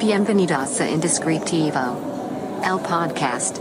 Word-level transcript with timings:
Bienvenidos 0.00 0.80
a 0.80 0.88
Indescriptivo, 0.88 2.60
el 2.64 2.80
podcast. 2.88 3.58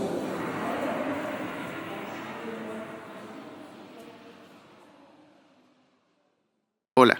Hola, 6.93 7.19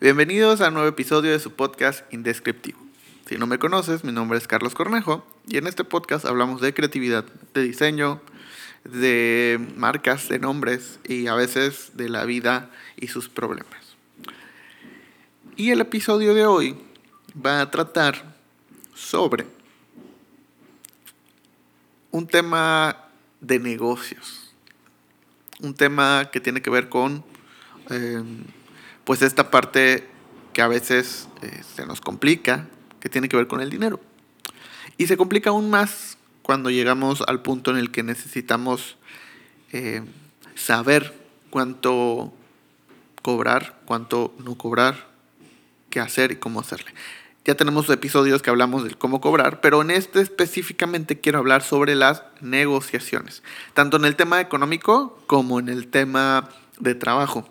bienvenidos 0.00 0.62
a 0.62 0.68
un 0.68 0.74
nuevo 0.74 0.88
episodio 0.88 1.32
de 1.32 1.38
su 1.38 1.52
podcast 1.52 2.10
Indescriptivo. 2.14 2.78
Si 3.26 3.36
no 3.36 3.46
me 3.46 3.58
conoces, 3.58 4.04
mi 4.04 4.12
nombre 4.12 4.38
es 4.38 4.48
Carlos 4.48 4.74
Cornejo 4.74 5.26
y 5.46 5.58
en 5.58 5.66
este 5.66 5.84
podcast 5.84 6.24
hablamos 6.24 6.62
de 6.62 6.72
creatividad, 6.72 7.26
de 7.52 7.62
diseño, 7.62 8.22
de 8.84 9.60
marcas, 9.76 10.30
de 10.30 10.38
nombres 10.38 10.98
y 11.04 11.26
a 11.26 11.34
veces 11.34 11.90
de 11.94 12.08
la 12.08 12.24
vida 12.24 12.70
y 12.96 13.08
sus 13.08 13.28
problemas. 13.28 13.96
Y 15.56 15.72
el 15.72 15.82
episodio 15.82 16.32
de 16.32 16.46
hoy 16.46 16.78
va 17.44 17.60
a 17.60 17.70
tratar 17.70 18.35
sobre 18.96 19.46
un 22.10 22.26
tema 22.26 23.08
de 23.40 23.58
negocios, 23.58 24.54
un 25.60 25.74
tema 25.74 26.30
que 26.32 26.40
tiene 26.40 26.62
que 26.62 26.70
ver 26.70 26.88
con 26.88 27.22
em, 27.90 28.44
pues 29.04 29.20
esta 29.22 29.50
parte 29.50 30.08
que 30.54 30.62
a 30.62 30.68
veces 30.68 31.28
eh, 31.42 31.62
se 31.74 31.84
nos 31.86 32.00
complica, 32.00 32.66
que 32.98 33.10
tiene 33.10 33.28
que 33.28 33.36
ver 33.36 33.46
con 33.46 33.60
el 33.60 33.68
dinero. 33.68 34.00
Y 34.96 35.06
se 35.06 35.18
complica 35.18 35.50
aún 35.50 35.68
más 35.68 36.16
cuando 36.42 36.70
llegamos 36.70 37.22
al 37.26 37.42
punto 37.42 37.70
en 37.70 37.76
el 37.76 37.90
que 37.90 38.02
necesitamos 38.02 38.96
eh, 39.72 40.02
saber 40.54 41.14
cuánto 41.50 42.32
cobrar, 43.20 43.82
cuánto 43.84 44.34
no 44.42 44.56
cobrar, 44.56 45.08
qué 45.90 46.00
hacer 46.00 46.32
y 46.32 46.36
cómo 46.36 46.60
hacerle. 46.60 46.94
Ya 47.46 47.54
tenemos 47.54 47.88
episodios 47.90 48.42
que 48.42 48.50
hablamos 48.50 48.82
del 48.82 48.98
cómo 48.98 49.20
cobrar, 49.20 49.60
pero 49.60 49.80
en 49.80 49.92
este 49.92 50.20
específicamente 50.20 51.20
quiero 51.20 51.38
hablar 51.38 51.62
sobre 51.62 51.94
las 51.94 52.24
negociaciones, 52.40 53.44
tanto 53.72 53.98
en 53.98 54.04
el 54.04 54.16
tema 54.16 54.40
económico 54.40 55.16
como 55.28 55.60
en 55.60 55.68
el 55.68 55.86
tema 55.86 56.48
de 56.80 56.96
trabajo. 56.96 57.48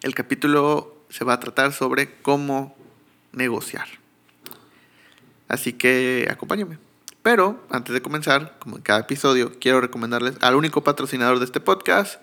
El 0.00 0.14
capítulo 0.14 0.96
se 1.10 1.26
va 1.26 1.34
a 1.34 1.40
tratar 1.40 1.74
sobre 1.74 2.22
cómo 2.22 2.74
negociar. 3.32 3.86
Así 5.46 5.74
que 5.74 6.26
acompáñame. 6.30 6.78
Pero 7.22 7.62
antes 7.68 7.92
de 7.92 8.00
comenzar, 8.00 8.56
como 8.60 8.76
en 8.76 8.82
cada 8.82 9.00
episodio, 9.00 9.52
quiero 9.60 9.82
recomendarles 9.82 10.36
al 10.40 10.54
único 10.54 10.82
patrocinador 10.82 11.38
de 11.38 11.44
este 11.44 11.60
podcast, 11.60 12.18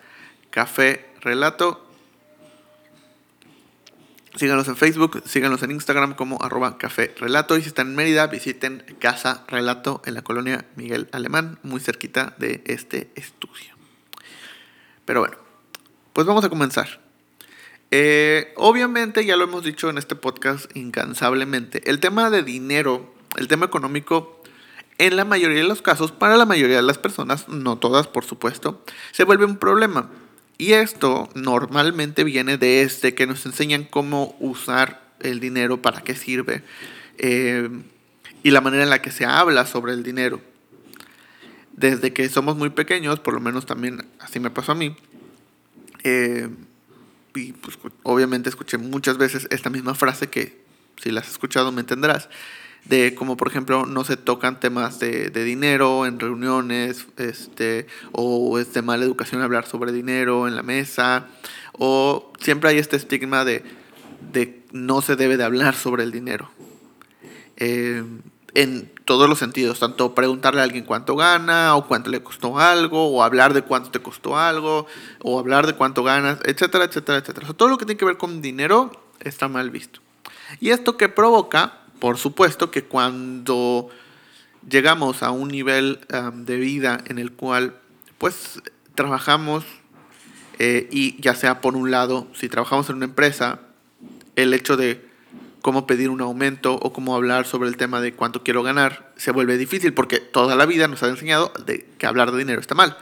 Café 0.50 1.14
Relato 1.22 1.89
Síganos 4.36 4.68
en 4.68 4.76
Facebook, 4.76 5.24
síganos 5.26 5.64
en 5.64 5.72
Instagram 5.72 6.14
como 6.14 6.42
arroba 6.44 6.78
café 6.78 7.14
relato. 7.18 7.58
Y 7.58 7.62
si 7.62 7.70
están 7.70 7.88
en 7.88 7.96
Mérida, 7.96 8.28
visiten 8.28 8.84
Casa 9.00 9.44
Relato 9.48 10.02
en 10.06 10.14
la 10.14 10.22
colonia 10.22 10.66
Miguel 10.76 11.10
Alemán, 11.12 11.60
muy 11.64 11.80
cerquita 11.80 12.36
de 12.38 12.64
este 12.68 13.12
estudio. 13.16 13.76
Pero 15.06 15.22
bueno, 15.22 15.38
pues 16.14 16.28
vamos 16.28 16.46
a 16.46 16.50
comenzar. 16.50 17.02
Eh, 17.92 18.54
obviamente, 18.56 19.26
ya 19.26 19.36
lo 19.36 19.46
hemos 19.46 19.64
dicho 19.64 19.90
en 19.90 19.98
este 19.98 20.16
podcast 20.16 20.70
incansablemente, 20.76 21.90
el 21.90 22.00
tema 22.00 22.30
de 22.30 22.44
dinero, 22.44 23.16
el 23.36 23.48
tema 23.48 23.66
económico, 23.66 24.44
en 25.00 25.16
la 25.16 25.26
mayoría 25.26 25.58
de 25.58 25.68
los 25.68 25.82
casos, 25.82 26.12
para 26.12 26.38
la 26.38 26.46
mayoría 26.46 26.76
de 26.76 26.84
las 26.84 27.00
personas, 27.00 27.48
no 27.48 27.80
todas 27.80 28.08
por 28.08 28.26
supuesto, 28.26 28.84
se 29.12 29.24
vuelve 29.24 29.46
un 29.46 29.58
problema. 29.58 30.10
Y 30.60 30.74
esto 30.74 31.30
normalmente 31.36 32.26
viene 32.26 32.58
desde 32.58 32.82
este, 32.82 33.16
que 33.16 33.26
nos 33.26 33.46
enseñan 33.46 33.86
cómo 33.86 34.36
usar 34.42 35.02
el 35.22 35.40
dinero, 35.40 35.82
para 35.82 36.02
qué 36.02 36.16
sirve, 36.16 36.64
eh, 37.18 37.70
y 38.44 38.52
la 38.52 38.60
manera 38.60 38.84
en 38.84 38.90
la 38.90 39.02
que 39.02 39.10
se 39.10 39.24
habla 39.24 39.66
sobre 39.66 39.94
el 39.94 40.04
dinero. 40.04 40.42
Desde 41.72 42.12
que 42.12 42.28
somos 42.28 42.58
muy 42.58 42.72
pequeños, 42.72 43.22
por 43.22 43.36
lo 43.36 43.40
menos 43.40 43.66
también 43.66 44.06
así 44.20 44.42
me 44.42 44.50
pasó 44.50 44.74
a 44.74 44.76
mí, 44.76 44.98
eh, 46.04 46.50
y 47.36 47.54
pues 47.54 47.80
obviamente 48.04 48.50
escuché 48.50 48.78
muchas 48.78 49.18
veces 49.18 49.48
esta 49.52 49.70
misma 49.70 49.96
frase 49.96 50.28
que 50.28 50.62
si 51.02 51.10
la 51.10 51.22
has 51.22 51.30
escuchado 51.30 51.72
me 51.72 51.80
entenderás, 51.80 52.28
de 52.86 53.14
como 53.16 53.38
por 53.38 53.48
ejemplo 53.48 53.86
no 53.86 54.04
se 54.04 54.18
tocan 54.18 54.60
temas 54.60 55.00
de, 55.00 55.30
dinero 55.30 56.06
en 56.06 56.20
reuniones, 56.20 57.08
este, 57.18 57.88
o 58.12 58.58
es 58.60 58.74
de 58.74 58.82
mala 58.82 59.06
educación 59.06 59.42
hablar 59.42 59.66
sobre 59.68 59.92
dinero 59.92 60.48
en 60.48 60.56
la 60.56 60.64
mesa, 60.64 61.28
o 61.74 62.34
siempre 62.40 62.72
hay 62.72 62.78
este 62.78 62.98
estigma 62.98 63.46
de, 63.46 63.64
de 64.32 64.64
no 64.72 65.02
se 65.02 65.16
debe 65.16 65.38
de 65.38 65.44
hablar 65.44 65.76
sobre 65.76 66.04
el 66.04 66.12
dinero. 66.12 66.50
Eh, 67.58 68.04
en 68.56 68.92
todos 69.06 69.30
los 69.30 69.40
sentidos, 69.40 69.80
tanto 69.80 70.16
preguntarle 70.16 70.62
a 70.62 70.64
alguien 70.64 70.86
cuánto 70.86 71.16
gana, 71.16 71.76
o 71.76 71.88
cuánto 71.88 72.10
le 72.10 72.24
costó 72.24 72.60
algo, 72.60 73.08
o 73.08 73.24
hablar 73.24 73.54
de 73.54 73.62
cuánto 73.62 73.92
te 73.92 74.00
costó 74.00 74.38
algo, 74.38 74.88
o 75.22 75.40
hablar 75.40 75.68
de 75.68 75.74
cuánto 75.74 76.04
ganas, 76.04 76.40
etcétera, 76.44 76.86
etcétera, 76.86 77.20
etcétera. 77.20 77.54
todo 77.54 77.70
lo 77.70 77.78
que 77.78 77.86
tiene 77.86 77.98
que 77.98 78.06
ver 78.06 78.18
con 78.18 78.42
dinero 78.42 78.92
está 79.20 79.48
mal 79.48 79.70
visto. 79.70 80.00
Y 80.60 80.72
esto 80.72 80.98
que 80.98 81.10
provoca 81.10 81.79
por 82.00 82.18
supuesto 82.18 82.72
que 82.72 82.84
cuando 82.84 83.90
llegamos 84.68 85.24
a 85.24 85.32
un 85.32 85.50
nivel 85.50 86.00
de 86.34 86.58
vida 86.58 87.04
en 87.08 87.20
el 87.20 87.32
cual 87.32 87.76
pues 88.18 88.62
trabajamos 88.96 89.66
eh, 90.60 90.90
y 90.92 91.20
ya 91.22 91.36
sea 91.36 91.62
por 91.62 91.76
un 91.76 91.90
lado, 91.90 92.28
si 92.34 92.50
trabajamos 92.50 92.90
en 92.90 92.98
una 92.98 93.06
empresa, 93.06 93.62
el 94.36 94.54
hecho 94.54 94.76
de 94.76 95.08
cómo 95.62 95.88
pedir 95.88 96.10
un 96.10 96.22
aumento 96.22 96.76
o 96.76 96.94
cómo 96.94 97.16
hablar 97.16 97.46
sobre 97.46 97.70
el 97.70 97.78
tema 97.78 98.02
de 98.02 98.14
cuánto 98.14 98.44
quiero 98.44 98.64
ganar 98.64 99.12
se 99.18 99.32
vuelve 99.32 99.58
difícil 99.58 99.94
porque 99.94 100.20
toda 100.20 100.56
la 100.56 100.66
vida 100.66 100.88
nos 100.88 101.04
ha 101.04 101.08
enseñado 101.08 101.52
de 101.66 101.86
que 101.98 102.08
hablar 102.08 102.32
de 102.32 102.38
dinero 102.38 102.62
está 102.62 102.76
mal. 102.76 102.98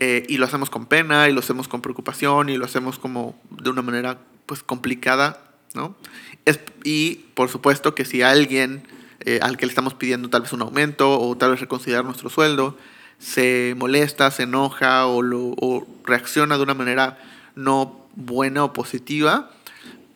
Eh, 0.00 0.24
y 0.28 0.38
lo 0.38 0.46
hacemos 0.46 0.68
con 0.68 0.86
pena 0.86 1.28
y 1.28 1.32
lo 1.32 1.40
hacemos 1.40 1.68
con 1.68 1.80
preocupación 1.80 2.48
y 2.48 2.56
lo 2.56 2.64
hacemos 2.64 2.98
como 2.98 3.40
de 3.50 3.70
una 3.70 3.82
manera 3.82 4.18
pues 4.46 4.62
complicada, 4.62 5.44
¿no? 5.74 5.96
Es, 6.44 6.60
y 6.84 7.26
por 7.34 7.48
supuesto 7.48 7.94
que 7.94 8.04
si 8.04 8.22
alguien 8.22 8.82
eh, 9.24 9.38
al 9.42 9.56
que 9.56 9.66
le 9.66 9.70
estamos 9.70 9.94
pidiendo 9.94 10.28
tal 10.30 10.42
vez 10.42 10.52
un 10.52 10.62
aumento 10.62 11.20
o 11.20 11.36
tal 11.36 11.52
vez 11.52 11.60
reconsiderar 11.60 12.04
nuestro 12.04 12.28
sueldo, 12.28 12.76
se 13.20 13.74
molesta, 13.78 14.30
se 14.32 14.44
enoja 14.44 15.06
o, 15.06 15.22
lo, 15.22 15.86
reacciona 16.04 16.56
de 16.56 16.62
una 16.64 16.74
manera 16.74 17.18
no 17.54 18.06
buena 18.16 18.64
o 18.64 18.72
positiva, 18.72 19.50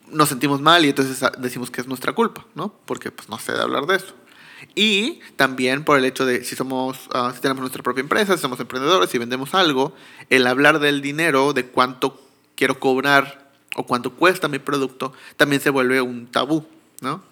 nos 0.09 0.29
sentimos 0.29 0.61
mal 0.61 0.85
y 0.85 0.89
entonces 0.89 1.25
decimos 1.39 1.71
que 1.71 1.81
es 1.81 1.87
nuestra 1.87 2.15
culpa, 2.15 2.47
¿no? 2.55 2.75
Porque 2.85 3.13
pues 3.13 3.29
no 3.29 3.39
sé 3.39 3.53
de 3.53 3.63
hablar 3.63 3.87
de 3.87 3.97
eso. 3.97 4.15
Y 4.75 5.21
también 5.37 5.85
por 5.85 5.99
el 5.99 6.05
hecho 6.05 6.27
de 6.27 6.45
si 6.45 6.57
somos, 6.57 7.09
ah, 7.15 7.33
si 7.35 7.41
tenemos 7.41 7.61
nuestra 7.61 7.83
propia 7.83 8.01
empresa, 8.01 8.35
si 8.35 8.43
somos 8.43 8.59
emprendedores, 8.59 9.09
si 9.11 9.19
vendemos 9.19 9.55
algo, 9.55 9.95
el 10.31 10.47
hablar 10.47 10.81
del 10.81 11.01
dinero, 11.01 11.53
de 11.53 11.67
cuánto 11.67 12.21
quiero 12.57 12.81
cobrar 12.81 13.46
o 13.77 13.85
cuánto 13.85 14.15
cuesta 14.15 14.49
mi 14.49 14.59
producto, 14.59 15.13
también 15.37 15.61
se 15.61 15.71
vuelve 15.71 16.01
un 16.01 16.27
tabú, 16.27 16.67
¿no? 17.03 17.23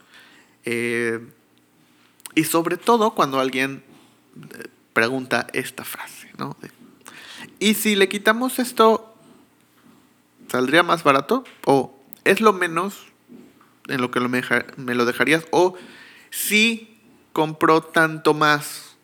Eh, 0.65 1.27
y 2.35 2.45
sobre 2.45 2.77
todo 2.77 3.13
cuando 3.13 3.41
alguien 3.41 3.83
eh, 4.37 4.69
pregunta 4.93 5.47
esta 5.53 5.85
frase, 5.85 6.31
¿no? 6.37 6.57
Y 7.59 7.75
si 7.75 7.97
le 7.97 8.09
quitamos 8.09 8.59
esto, 8.59 9.15
¿saldría 10.49 10.83
más 10.83 11.03
barato? 11.03 11.45
¿O 11.65 11.99
es 12.25 12.41
lo 12.41 12.53
menos 12.53 13.07
en 13.89 14.01
lo 14.01 14.11
que 14.11 14.21
me, 14.21 14.95
lo 14.95 15.05
dejarías? 15.07 15.47
¿O 15.51 15.77
si 16.31 16.99
compro 17.33 17.83
tanto 17.83 18.35
más, 18.35 18.97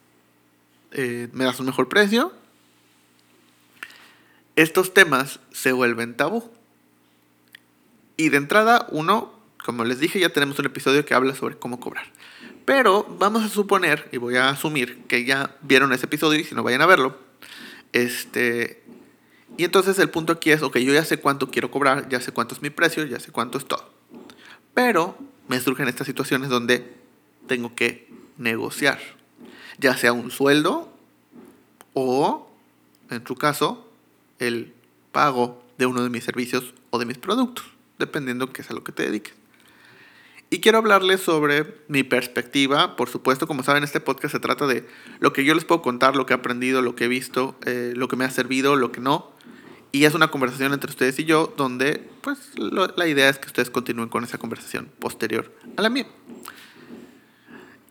eh, 0.92 1.28
me 1.32 1.44
das 1.44 1.58
un 1.58 1.66
mejor 1.66 1.88
precio? 1.88 2.34
Estos 4.56 4.92
temas 4.92 5.40
se 5.52 5.72
vuelven 5.72 6.16
tabú. 6.16 6.50
Y 8.20 8.28
de 8.28 8.36
entrada, 8.36 8.86
uno, 8.91 9.33
como 9.65 9.83
les 9.83 9.98
dije, 9.98 10.21
ya 10.21 10.28
tenemos 10.28 10.59
un 10.59 10.66
episodio 10.66 11.06
que 11.06 11.15
habla 11.15 11.34
sobre 11.34 11.56
cómo 11.56 11.80
cobrar. 11.80 12.04
Pero 12.66 13.06
vamos 13.18 13.42
a 13.42 13.48
suponer, 13.48 14.10
y 14.12 14.18
voy 14.18 14.36
a 14.36 14.50
asumir 14.50 15.04
que 15.04 15.24
ya 15.24 15.56
vieron 15.62 15.91
ese 15.94 16.04
episodio 16.04 16.39
y 16.39 16.44
si 16.44 16.54
no 16.54 16.62
vayan 16.62 16.83
a 16.83 16.86
verlo. 16.86 17.16
Este, 17.94 18.83
y 19.56 19.65
entonces 19.65 19.98
el 19.98 20.10
punto 20.10 20.34
aquí 20.34 20.50
es, 20.50 20.60
ok, 20.60 20.77
yo 20.80 20.92
ya 20.92 21.03
sé 21.03 21.16
cuánto 21.16 21.50
quiero 21.50 21.71
cobrar, 21.71 22.10
ya 22.10 22.21
sé 22.21 22.30
cuánto 22.30 22.54
es 22.54 22.60
mi 22.60 22.68
precio, 22.68 23.06
ya 23.06 23.18
sé 23.18 23.33
cuánto 23.33 23.56
es 23.56 23.65
todo. 23.65 23.91
Pero 24.74 25.16
me 25.48 25.59
surgen 25.59 25.89
estas 25.89 26.06
situaciones 26.06 26.50
donde 26.50 26.92
tengo 27.47 27.74
que 27.74 28.06
negociar, 28.36 28.98
ya 29.78 29.97
sea 29.97 30.12
un 30.12 30.30
sueldo 30.30 30.92
o, 31.94 32.53
en 33.09 33.24
tu 33.24 33.34
caso, 33.34 33.91
el 34.39 34.74
pago 35.10 35.65
de 35.78 35.86
uno 35.86 36.03
de 36.03 36.10
mis 36.10 36.24
servicios 36.24 36.74
o 36.91 36.98
de 36.98 37.06
mis 37.06 37.16
productos 37.16 37.79
dependiendo 38.00 38.52
qué 38.52 38.62
es 38.62 38.70
a 38.70 38.74
lo 38.74 38.82
que 38.82 38.91
te 38.91 39.04
dediques. 39.04 39.34
Y 40.52 40.58
quiero 40.58 40.78
hablarles 40.78 41.20
sobre 41.20 41.76
mi 41.86 42.02
perspectiva. 42.02 42.97
Por 42.97 43.08
supuesto, 43.08 43.47
como 43.47 43.62
saben, 43.62 43.84
este 43.84 44.00
podcast 44.00 44.32
se 44.32 44.41
trata 44.41 44.66
de 44.66 44.84
lo 45.20 45.32
que 45.32 45.44
yo 45.44 45.54
les 45.54 45.64
puedo 45.64 45.80
contar, 45.80 46.16
lo 46.16 46.26
que 46.26 46.34
he 46.34 46.36
aprendido, 46.36 46.82
lo 46.82 46.97
que 46.97 47.04
he 47.04 47.08
visto, 47.08 47.56
eh, 47.66 47.92
lo 47.94 48.08
que 48.08 48.16
me 48.16 48.24
ha 48.24 48.30
servido, 48.30 48.74
lo 48.74 48.91
que 48.91 49.00
no. 49.00 49.30
Y 49.92 50.04
es 50.04 50.14
una 50.14 50.28
conversación 50.28 50.72
entre 50.72 50.91
ustedes 50.91 51.18
y 51.20 51.24
yo 51.24 51.54
donde 51.56 52.08
pues 52.20 52.38
la 52.56 53.06
idea 53.06 53.28
es 53.28 53.38
que 53.38 53.47
ustedes 53.47 53.70
continúen 53.70 54.08
con 54.08 54.24
esa 54.24 54.38
conversación 54.38 54.91
posterior 54.98 55.53
a 55.76 55.82
la 55.82 55.88
mía. 55.88 56.06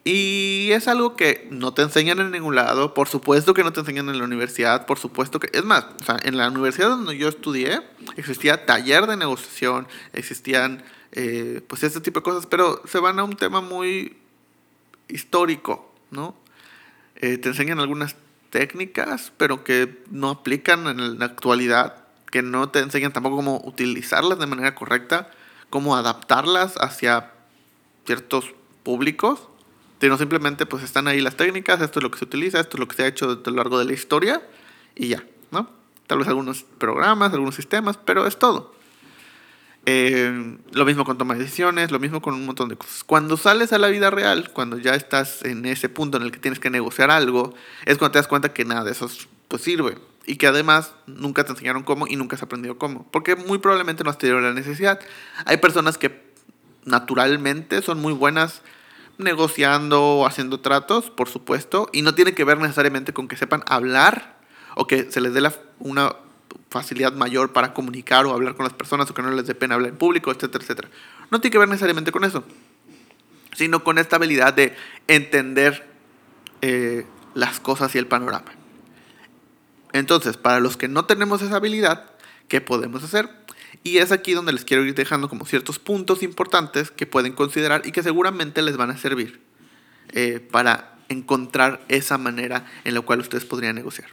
Y 0.04 0.70
es 0.72 0.88
algo 0.88 1.16
que 1.16 1.48
no 1.52 1.74
te 1.74 1.82
enseñan 1.82 2.20
en 2.20 2.32
ningún 2.32 2.56
lado, 2.56 2.94
por 2.94 3.10
supuesto 3.10 3.54
que 3.54 3.64
no 3.64 3.74
te 3.74 3.82
enseñan 3.82 4.10
en 4.10 4.18
la 4.18 4.24
universidad, 4.24 4.86
por 4.86 4.98
supuesto 4.98 5.40
que... 5.40 5.50
Es 5.52 5.66
más, 5.66 5.86
o 6.02 6.04
sea, 6.04 6.18
en 6.24 6.38
la 6.38 6.48
universidad 6.50 6.90
donde 6.90 7.18
yo 7.18 7.28
estudié 7.28 7.82
existía 8.16 8.66
taller 8.66 9.08
de 9.08 9.18
negociación, 9.18 9.88
existían 10.14 10.84
eh, 11.12 11.62
pues 11.68 11.84
este 11.84 12.00
tipo 12.00 12.22
de 12.22 12.24
cosas, 12.24 12.46
pero 12.46 12.82
se 12.86 13.00
van 13.00 13.20
a 13.20 13.24
un 13.24 13.36
tema 13.36 13.62
muy 13.62 14.18
histórico, 15.10 15.92
¿no? 16.12 16.36
Eh, 17.16 17.38
te 17.38 17.50
enseñan 17.50 17.80
algunas 17.80 18.16
técnicas, 18.52 19.34
pero 19.38 19.64
que 19.64 20.02
no 20.10 20.30
aplican 20.30 20.88
en 20.88 21.20
la 21.20 21.26
actualidad, 21.26 22.06
que 22.32 22.42
no 22.42 22.70
te 22.70 22.80
enseñan 22.80 23.12
tampoco 23.12 23.36
cómo 23.36 23.62
utilizarlas 23.66 24.40
de 24.40 24.48
manera 24.48 24.76
correcta, 24.76 25.30
cómo 25.70 25.96
adaptarlas 25.96 26.76
hacia 26.78 27.32
ciertos 28.06 28.54
públicos, 28.84 29.49
sino 30.00 30.18
simplemente 30.18 30.66
pues 30.66 30.84
están 30.84 31.08
ahí 31.08 31.22
las 31.22 31.36
técnicas, 31.36 31.82
esto 31.82 32.00
es 32.00 32.04
lo 32.04 32.12
que 32.12 32.20
se 32.20 32.26
utiliza, 32.26 32.60
esto 32.60 32.78
es 32.78 32.80
lo 32.80 32.88
que 32.88 32.96
se 32.96 33.04
ha 33.04 33.08
hecho 33.08 33.42
a 33.46 33.50
lo 33.50 33.56
largo 33.56 33.80
de 33.80 33.86
la 33.86 33.94
historia 33.94 34.42
y 34.96 35.10
ya, 35.10 35.24
¿no? 35.52 35.70
Tal 36.08 36.20
vez 36.20 36.28
algunos 36.28 36.64
programas, 36.78 37.34
algunos 37.34 37.56
sistemas, 37.56 37.98
pero 37.98 38.26
es 38.26 38.40
todo. 38.40 38.74
Eh, 39.86 40.58
lo 40.72 40.86
mismo 40.86 41.06
con 41.06 41.18
toma 41.18 41.36
de 41.36 41.42
decisiones, 41.42 41.92
lo 41.92 42.00
mismo 42.00 42.22
con 42.22 42.34
un 42.34 42.46
montón 42.46 42.70
de 42.70 42.76
cosas. 42.76 43.04
Cuando 43.04 43.38
sales 43.38 43.74
a 43.74 43.80
la 43.80 43.88
vida 43.88 44.10
real, 44.10 44.52
cuando 44.54 44.78
ya 44.78 44.94
estás 44.96 45.44
en 45.44 45.66
ese 45.66 45.90
punto 45.90 46.18
en 46.18 46.24
el 46.24 46.32
que 46.32 46.40
tienes 46.40 46.60
que 46.60 46.70
negociar 46.70 47.12
algo, 47.12 47.54
es 47.86 47.98
cuando 47.98 48.14
te 48.14 48.20
das 48.20 48.28
cuenta 48.28 48.54
que 48.54 48.66
nada 48.66 48.84
de 48.84 48.92
eso 48.92 49.10
pues, 49.48 49.62
sirve. 49.62 49.98
Y 50.26 50.36
que 50.36 50.48
además 50.48 50.94
nunca 51.08 51.44
te 51.44 51.52
enseñaron 51.52 51.84
cómo 51.84 52.06
y 52.08 52.16
nunca 52.16 52.36
has 52.36 52.44
aprendido 52.44 52.78
cómo. 52.78 53.08
Porque 53.10 53.36
muy 53.36 53.58
probablemente 53.58 54.04
no 54.04 54.12
has 54.12 54.18
tenido 54.18 54.40
la 54.40 54.54
necesidad. 54.54 55.00
Hay 55.46 55.58
personas 55.58 55.98
que 55.98 56.30
naturalmente 56.86 57.82
son 57.82 58.00
muy 58.00 58.14
buenas 58.14 58.62
negociando 59.20 60.02
o 60.02 60.26
haciendo 60.26 60.62
tratos, 60.62 61.10
por 61.10 61.30
supuesto, 61.30 61.90
y 61.92 62.02
no 62.02 62.16
tiene 62.16 62.34
que 62.34 62.44
ver 62.44 62.58
necesariamente 62.58 63.14
con 63.14 63.28
que 63.28 63.38
sepan 63.38 63.64
hablar 63.68 64.38
o 64.76 64.88
que 64.88 65.12
se 65.12 65.22
les 65.22 65.34
dé 65.34 65.52
una 65.80 66.16
facilidad 66.70 67.14
mayor 67.14 67.52
para 67.52 67.74
comunicar 67.74 68.26
o 68.26 68.34
hablar 68.34 68.56
con 68.56 68.64
las 68.64 68.74
personas 68.74 69.10
o 69.10 69.14
que 69.14 69.22
no 69.22 69.32
les 69.32 69.46
dé 69.46 69.56
pena 69.56 69.76
hablar 69.76 69.92
en 69.92 69.98
público, 69.98 70.32
etcétera, 70.32 70.64
etcétera. 70.64 70.90
No 71.32 71.42
tiene 71.42 71.52
que 71.52 71.58
ver 71.60 71.68
necesariamente 71.68 72.12
con 72.12 72.24
eso, 72.24 72.44
sino 73.56 73.84
con 73.84 73.98
esta 73.98 74.16
habilidad 74.16 74.54
de 74.54 74.76
entender 75.08 75.86
eh, 76.62 77.06
las 77.34 77.60
cosas 77.60 77.94
y 77.96 77.98
el 77.98 78.08
panorama. 78.08 78.52
Entonces, 79.92 80.38
para 80.38 80.60
los 80.60 80.78
que 80.78 80.88
no 80.88 81.06
tenemos 81.06 81.42
esa 81.42 81.58
habilidad, 81.58 82.12
¿qué 82.48 82.62
podemos 82.62 83.04
hacer? 83.04 83.30
Y 83.84 83.98
es 83.98 84.12
aquí 84.12 84.34
donde 84.34 84.52
les 84.52 84.66
quiero 84.66 84.84
ir 84.84 84.94
dejando 84.94 85.30
como 85.30 85.46
ciertos 85.46 85.80
puntos 85.80 86.22
importantes 86.24 86.92
que 86.92 87.06
pueden 87.06 87.34
considerar 87.34 87.86
y 87.86 87.92
que 87.92 88.04
seguramente 88.04 88.62
les 88.62 88.78
van 88.78 88.92
a 88.92 88.98
servir 88.98 89.40
eh, 90.12 90.40
para 90.52 90.98
encontrar 91.08 91.84
esa 91.88 92.18
manera 92.18 92.66
en 92.84 92.94
la 92.94 93.02
cual 93.02 93.20
ustedes 93.20 93.46
podrían 93.46 93.76
negociar. 93.76 94.10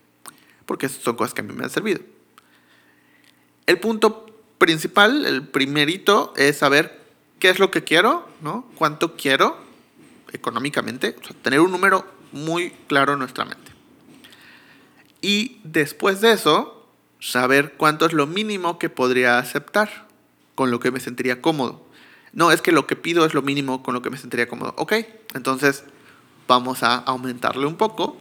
Porque 0.64 0.88
son 0.88 1.16
cosas 1.16 1.34
que 1.34 1.40
a 1.40 1.44
mí 1.44 1.52
me 1.52 1.64
han 1.64 1.70
servido. 1.70 2.00
El 3.66 3.78
punto 3.78 4.26
principal, 4.58 5.26
el 5.26 5.46
primerito, 5.46 6.32
es 6.36 6.58
saber 6.58 7.00
qué 7.38 7.50
es 7.50 7.58
lo 7.58 7.70
que 7.70 7.84
quiero, 7.84 8.28
¿no? 8.40 8.70
Cuánto 8.76 9.16
quiero 9.16 9.66
económicamente, 10.32 11.12
tener 11.42 11.60
un 11.60 11.72
número 11.72 12.06
muy 12.32 12.70
claro 12.86 13.14
en 13.14 13.20
nuestra 13.20 13.44
mente. 13.44 13.72
Y 15.20 15.60
después 15.64 16.20
de 16.20 16.32
eso, 16.32 16.85
saber 17.20 17.74
cuánto 17.76 18.06
es 18.06 18.12
lo 18.12 18.26
mínimo 18.26 18.78
que 18.78 18.90
podría 18.90 19.38
aceptar, 19.38 20.06
con 20.54 20.70
lo 20.70 20.80
que 20.80 20.90
me 20.90 21.00
sentiría 21.00 21.42
cómodo. 21.42 21.86
No, 22.32 22.52
es 22.52 22.62
que 22.62 22.72
lo 22.72 22.86
que 22.86 22.96
pido 22.96 23.24
es 23.24 23.34
lo 23.34 23.42
mínimo 23.42 23.82
con 23.82 23.94
lo 23.94 24.02
que 24.02 24.10
me 24.10 24.18
sentiría 24.18 24.48
cómodo. 24.48 24.74
Ok, 24.76 24.92
entonces 25.34 25.84
vamos 26.46 26.82
a 26.82 26.96
aumentarle 26.96 27.66
un 27.66 27.76
poco. 27.76 28.18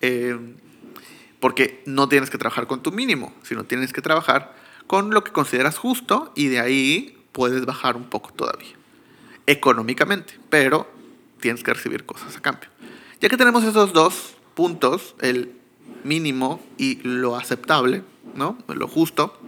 Eh, 0.00 0.38
porque 1.40 1.82
no 1.86 2.08
tienes 2.08 2.30
que 2.30 2.38
trabajar 2.38 2.66
con 2.66 2.82
tu 2.82 2.92
mínimo, 2.92 3.32
sino 3.42 3.64
tienes 3.64 3.92
que 3.92 4.02
trabajar 4.02 4.54
con 4.86 5.10
lo 5.10 5.24
que 5.24 5.32
consideras 5.32 5.78
justo 5.78 6.32
y 6.36 6.48
de 6.48 6.60
ahí 6.60 7.18
puedes 7.32 7.64
bajar 7.64 7.96
un 7.96 8.04
poco 8.04 8.32
todavía. 8.32 8.74
Económicamente, 9.46 10.38
pero 10.50 10.88
tienes 11.40 11.64
que 11.64 11.72
recibir 11.72 12.04
cosas 12.04 12.36
a 12.36 12.40
cambio. 12.40 12.68
Ya 13.20 13.28
que 13.28 13.36
tenemos 13.36 13.64
esos 13.64 13.92
dos 13.92 14.34
puntos, 14.54 15.14
el 15.20 15.59
mínimo 16.04 16.60
y 16.78 17.00
lo 17.02 17.36
aceptable, 17.36 18.02
¿no? 18.34 18.58
Lo 18.68 18.88
justo, 18.88 19.38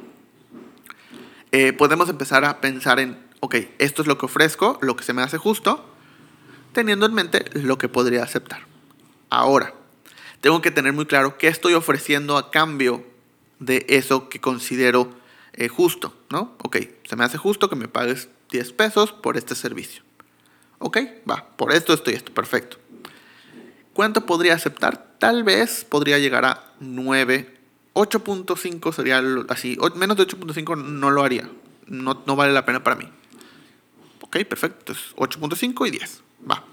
eh, 1.51 1.73
podemos 1.73 2.09
empezar 2.09 2.45
a 2.45 2.61
pensar 2.61 2.99
en, 3.01 3.19
ok, 3.41 3.57
esto 3.79 4.03
es 4.03 4.09
lo 4.09 4.19
que 4.19 4.27
ofrezco, 4.27 4.79
lo 4.81 4.97
que 4.97 5.05
se 5.05 5.13
me 5.13 5.23
hace 5.23 5.39
justo, 5.39 5.85
teniendo 6.73 7.07
en 7.07 7.15
mente 7.15 7.45
lo 7.55 7.79
que 7.79 7.89
podría 7.89 8.23
aceptar. 8.23 8.67
Ahora, 9.29 9.75
tengo 10.41 10.61
que 10.61 10.71
tener 10.71 10.93
muy 10.93 11.07
claro 11.07 11.39
qué 11.39 11.49
estoy 11.49 11.75
ofreciendo 11.75 12.37
a 12.37 12.51
cambio 12.51 13.05
de 13.59 13.87
eso 13.89 14.29
que 14.29 14.41
considero 14.41 15.11
eh, 15.53 15.69
justo, 15.69 16.15
¿no? 16.31 16.57
Ok, 16.65 16.79
se 17.05 17.17
me 17.17 17.25
hace 17.25 17.39
justo 17.39 17.69
que 17.69 17.77
me 17.77 17.89
pagues 17.89 18.29
10 18.51 18.73
pesos 18.73 19.13
por 19.13 19.37
este 19.37 19.55
servicio. 19.55 20.03
Ok, 20.79 20.99
va, 21.31 21.47
por 21.57 21.73
esto 21.73 21.93
estoy 21.93 22.15
esto, 22.15 22.33
perfecto. 22.33 22.79
¿Cuánto 23.93 24.27
podría 24.27 24.55
aceptar? 24.55 25.12
Tal 25.23 25.45
vez 25.45 25.87
podría 25.89 26.19
llegar 26.19 26.45
a 26.45 26.65
9, 26.81 27.49
8.5 27.95 28.93
sería 28.93 29.23
así, 29.51 29.79
menos 29.95 30.17
de 30.17 30.27
8.5 30.27 30.77
no 30.77 31.13
lo 31.13 31.23
haría, 31.23 31.49
no, 31.87 32.25
no 32.27 32.35
vale 32.35 32.53
la 32.53 32.65
pena 32.65 32.83
para 32.83 32.97
mí. 32.97 33.09
Ok, 34.21 34.39
perfecto, 34.39 34.79
entonces 34.81 35.15
8.5 35.15 35.87
y 35.87 35.91
10, 35.93 36.23
va. 36.51 36.65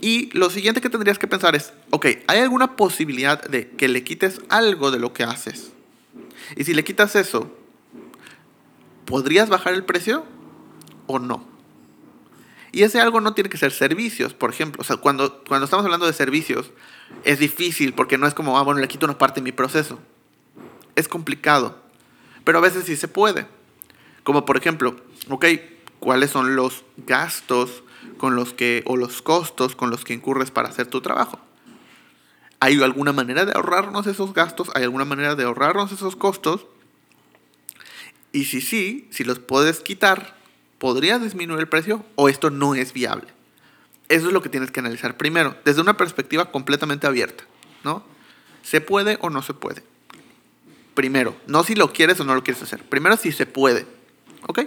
Y 0.00 0.36
lo 0.36 0.50
siguiente 0.50 0.80
que 0.80 0.90
tendrías 0.90 1.16
que 1.16 1.28
pensar 1.28 1.54
es, 1.54 1.72
ok, 1.90 2.06
¿hay 2.26 2.40
alguna 2.40 2.74
posibilidad 2.74 3.40
de 3.44 3.70
que 3.70 3.86
le 3.86 4.02
quites 4.02 4.40
algo 4.48 4.90
de 4.90 4.98
lo 4.98 5.12
que 5.12 5.22
haces? 5.22 5.70
Y 6.56 6.64
si 6.64 6.74
le 6.74 6.82
quitas 6.82 7.14
eso, 7.14 7.56
¿podrías 9.04 9.48
bajar 9.48 9.74
el 9.74 9.84
precio 9.84 10.24
o 11.06 11.20
no? 11.20 11.53
Y 12.74 12.82
ese 12.82 13.00
algo 13.00 13.20
no 13.20 13.34
tiene 13.34 13.48
que 13.48 13.56
ser 13.56 13.70
servicios, 13.70 14.34
por 14.34 14.50
ejemplo. 14.50 14.80
O 14.80 14.84
sea, 14.84 14.96
cuando, 14.96 15.44
cuando 15.46 15.64
estamos 15.64 15.84
hablando 15.84 16.06
de 16.06 16.12
servicios, 16.12 16.72
es 17.22 17.38
difícil 17.38 17.92
porque 17.94 18.18
no 18.18 18.26
es 18.26 18.34
como, 18.34 18.58
ah, 18.58 18.62
bueno, 18.62 18.80
le 18.80 18.88
quito 18.88 19.06
una 19.06 19.16
parte 19.16 19.40
de 19.40 19.44
mi 19.44 19.52
proceso. 19.52 20.00
Es 20.96 21.06
complicado. 21.06 21.78
Pero 22.42 22.58
a 22.58 22.60
veces 22.60 22.84
sí 22.84 22.96
se 22.96 23.06
puede. 23.06 23.46
Como 24.24 24.44
por 24.44 24.56
ejemplo, 24.56 24.96
ok, 25.28 25.46
¿cuáles 26.00 26.30
son 26.30 26.56
los 26.56 26.84
gastos 26.96 27.84
con 28.18 28.36
los 28.36 28.52
que, 28.52 28.82
o 28.86 28.96
los 28.96 29.22
costos 29.22 29.76
con 29.76 29.90
los 29.90 30.04
que 30.04 30.14
incurres 30.14 30.50
para 30.50 30.68
hacer 30.68 30.86
tu 30.86 31.00
trabajo. 31.00 31.38
¿Hay 32.60 32.82
alguna 32.82 33.12
manera 33.12 33.44
de 33.44 33.52
ahorrarnos 33.54 34.06
esos 34.06 34.32
gastos? 34.32 34.70
¿Hay 34.74 34.82
alguna 34.82 35.04
manera 35.04 35.34
de 35.34 35.44
ahorrarnos 35.44 35.92
esos 35.92 36.16
costos? 36.16 36.66
Y 38.32 38.46
si 38.46 38.60
sí, 38.60 39.06
si 39.10 39.24
los 39.24 39.38
puedes 39.38 39.80
quitar, 39.80 40.36
¿podrías 40.84 41.22
disminuir 41.22 41.60
el 41.60 41.68
precio 41.68 42.04
o 42.14 42.28
esto 42.28 42.50
no 42.50 42.74
es 42.74 42.92
viable? 42.92 43.28
Eso 44.10 44.26
es 44.26 44.34
lo 44.34 44.42
que 44.42 44.50
tienes 44.50 44.70
que 44.70 44.80
analizar 44.80 45.16
primero, 45.16 45.56
desde 45.64 45.80
una 45.80 45.96
perspectiva 45.96 46.50
completamente 46.52 47.06
abierta, 47.06 47.44
¿no? 47.84 48.04
¿Se 48.62 48.82
puede 48.82 49.16
o 49.22 49.30
no 49.30 49.40
se 49.40 49.54
puede? 49.54 49.82
Primero, 50.92 51.34
no 51.46 51.64
si 51.64 51.74
lo 51.74 51.94
quieres 51.94 52.20
o 52.20 52.24
no 52.24 52.34
lo 52.34 52.44
quieres 52.44 52.62
hacer. 52.62 52.82
Primero 52.82 53.16
si 53.16 53.32
se 53.32 53.46
puede, 53.46 53.86
¿ok? 54.46 54.60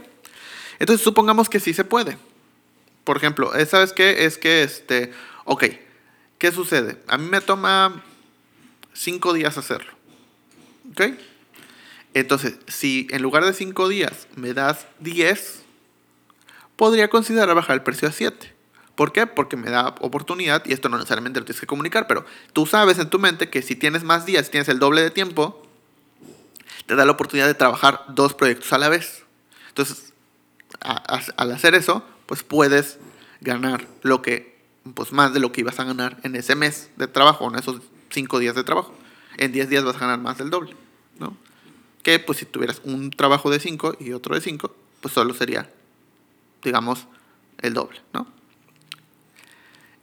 Entonces 0.79 1.03
supongamos 1.03 1.50
que 1.50 1.59
sí 1.59 1.75
se 1.75 1.83
puede 1.83 2.17
por 3.07 3.15
ejemplo, 3.15 3.55
eh, 3.55 3.65
¿sabes 3.65 3.93
qué? 3.93 4.25
Es 4.25 4.38
que, 4.38 4.63
este, 4.63 5.13
ok, 5.45 5.63
¿qué 6.38 6.51
sucede? 6.51 6.97
A 7.07 7.17
mí 7.17 7.25
me 7.29 7.39
toma 7.39 8.03
cinco 8.91 9.31
días 9.31 9.57
hacerlo. 9.57 9.93
¿Ok? 10.91 11.13
Entonces, 12.13 12.57
si 12.67 13.07
en 13.12 13.21
lugar 13.21 13.45
de 13.45 13.53
cinco 13.53 13.88
días 13.88 14.27
me 14.36 14.53
das 14.53 14.88
10, 15.00 15.63
podría 16.77 17.10
considerar 17.10 17.53
bajar 17.53 17.75
el 17.75 17.84
precio 17.84 18.07
a 18.07 18.13
7. 18.13 18.55
¿Por 18.96 19.12
qué? 19.12 19.27
Porque 19.27 19.57
me 19.57 19.69
da 19.69 19.96
oportunidad, 20.00 20.65
y 20.65 20.74
esto 20.74 20.89
no 20.89 20.98
necesariamente 20.98 21.39
lo 21.39 21.46
tienes 21.46 21.60
que 21.60 21.67
comunicar, 21.67 22.07
pero 22.07 22.25
tú 22.53 22.65
sabes 22.65 22.98
en 22.98 23.10
tu 23.10 23.19
mente 23.19 23.50
que 23.50 23.62
si 23.62 23.75
tienes 23.75 24.03
más 24.03 24.25
días, 24.25 24.46
si 24.46 24.51
tienes 24.51 24.69
el 24.69 24.79
doble 24.79 25.01
de 25.01 25.12
tiempo, 25.12 25.67
te 26.86 26.96
da 26.96 27.05
la 27.05 27.12
oportunidad 27.12 27.46
de 27.46 27.53
trabajar 27.53 28.05
dos 28.07 28.34
proyectos 28.34 28.72
a 28.74 28.77
la 28.77 28.89
vez. 28.89 29.24
Entonces, 29.69 30.13
al 30.79 31.51
hacer 31.51 31.75
eso, 31.75 32.03
pues 32.25 32.43
puedes 32.43 32.98
ganar 33.41 33.88
lo 34.01 34.22
que, 34.22 34.57
pues 34.96 35.12
más 35.12 35.34
de 35.34 35.39
lo 35.39 35.51
que 35.51 35.62
ibas 35.62 35.79
a 35.79 35.84
ganar 35.84 36.17
en 36.24 36.36
ese 36.36 36.55
mes 36.55 36.89
de 36.96 37.07
trabajo, 37.07 37.48
en 37.50 37.60
esos 37.60 37.81
cinco 38.10 38.39
días 38.39 38.55
de 38.55 38.63
trabajo. 38.63 38.96
En 39.38 39.51
10 39.51 39.69
días 39.69 39.84
vas 39.84 39.96
a 39.98 40.00
ganar 40.00 40.19
más 40.19 40.39
del 40.39 40.50
doble, 40.50 40.75
¿no? 41.19 41.38
Que 42.01 42.17
pues 42.17 42.39
si 42.39 42.46
tuvieras 42.46 42.81
un 42.84 43.12
trabajo 43.12 43.51
de 43.51 43.60
5 43.60 43.98
y 44.00 44.13
otro 44.13 44.34
de 44.34 44.41
5, 44.41 44.75
pues 45.01 45.13
solo 45.13 45.34
sería, 45.36 45.69
digamos, 46.64 47.08
el 47.60 47.74
doble, 47.74 48.02
¿no? 48.14 48.28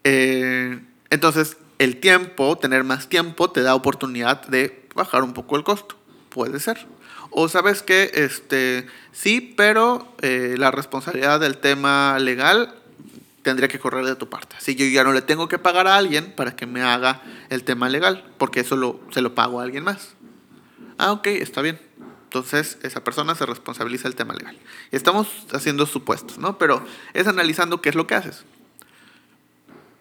Eh, 0.05 0.81
entonces, 1.11 1.57
el 1.79 1.99
tiempo, 2.01 2.57
tener 2.59 2.85
más 2.85 3.09
tiempo, 3.09 3.51
te 3.51 3.63
da 3.63 3.75
oportunidad 3.75 4.47
de 4.47 4.87
bajar 4.95 5.23
un 5.23 5.33
poco 5.33 5.57
el 5.57 5.65
costo. 5.65 5.97
Puede 6.29 6.61
ser. 6.61 6.87
O 7.31 7.49
sabes 7.49 7.83
que, 7.83 8.11
este, 8.15 8.87
sí, 9.13 9.55
pero 9.57 10.15
eh, 10.21 10.55
la 10.59 10.71
responsabilidad 10.71 11.41
del 11.41 11.59
tema 11.59 12.19
legal 12.19 12.75
tendría 13.43 13.69
que 13.69 13.79
correr 13.79 14.05
de 14.05 14.17
tu 14.17 14.29
parte. 14.29 14.57
Si 14.59 14.75
yo 14.75 14.87
ya 14.87 15.05
no 15.05 15.13
le 15.13 15.23
tengo 15.23 15.49
que 15.49 15.59
pagar 15.59 15.87
a 15.87 15.97
alguien 15.97 16.33
para 16.33 16.57
que 16.57 16.67
me 16.67 16.83
haga 16.83 17.23
el 17.51 17.65
tema 17.65 17.89
legal, 17.89 18.25
porque 18.39 18.61
eso 18.61 18.77
lo, 18.77 19.01
se 19.11 19.21
lo 19.21 19.35
pago 19.35 19.61
a 19.61 19.65
alguien 19.65 19.85
más. 19.85 20.15
Ah, 20.99 21.13
ok, 21.13 21.27
está 21.27 21.61
bien. 21.61 21.79
Entonces 22.35 22.79
esa 22.83 23.05
persona 23.05 23.37
se 23.37 23.47
responsabiliza 23.47 24.09
del 24.09 24.17
tema 24.17 24.35
legal. 24.35 24.59
Estamos 24.91 25.29
haciendo 25.53 25.87
supuestos, 25.87 26.37
¿no? 26.37 26.59
Pero 26.59 26.85
es 27.13 27.29
analizando 27.29 27.81
qué 27.81 27.91
es 27.91 27.95
lo 27.95 28.09
que 28.09 28.17
haces. 28.17 28.43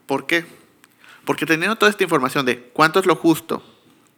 ¿Por 0.07 0.25
qué? 0.25 0.43
Porque 1.25 1.45
teniendo 1.45 1.75
toda 1.75 1.91
esta 1.91 2.03
información 2.03 2.43
de 2.47 2.59
cuánto 2.73 2.99
es 2.99 3.05
lo 3.05 3.15
justo, 3.15 3.63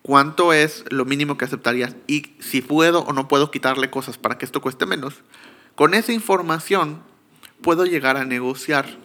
cuánto 0.01 0.53
es 0.53 0.86
lo 0.91 1.03
mínimo 1.03 1.38
que 1.38 1.43
aceptarías 1.43 1.98
y 2.07 2.38
si 2.39 2.62
puedo 2.62 3.01
o 3.01 3.12
no 3.12 3.27
puedo 3.27 3.51
quitarle 3.51 3.89
cosas 3.89 4.17
para 4.17 4.38
que 4.38 4.45
esto 4.45 4.62
cueste 4.62 4.86
menos, 4.86 5.15
con 5.75 5.93
esa 5.93 6.13
información 6.13 7.03
puedo 7.62 7.86
llegar 7.86 8.15
a 8.15 8.24
negociar. 8.24 8.98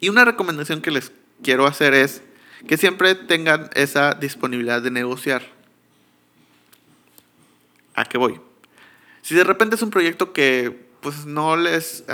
Y 0.00 0.08
una 0.08 0.24
recomendación 0.24 0.82
que 0.82 0.90
les 0.90 1.12
quiero 1.40 1.68
hacer 1.68 1.94
es 1.94 2.22
que 2.66 2.78
siempre 2.78 3.14
tengan 3.14 3.70
esa 3.74 4.14
disponibilidad 4.14 4.82
de 4.82 4.90
negociar. 4.90 5.57
¿A 7.98 8.04
qué 8.04 8.16
voy? 8.16 8.40
Si 9.22 9.34
de 9.34 9.42
repente 9.42 9.74
es 9.74 9.82
un 9.82 9.90
proyecto 9.90 10.32
que 10.32 10.86
pues 11.00 11.26
no 11.26 11.56
les... 11.56 12.04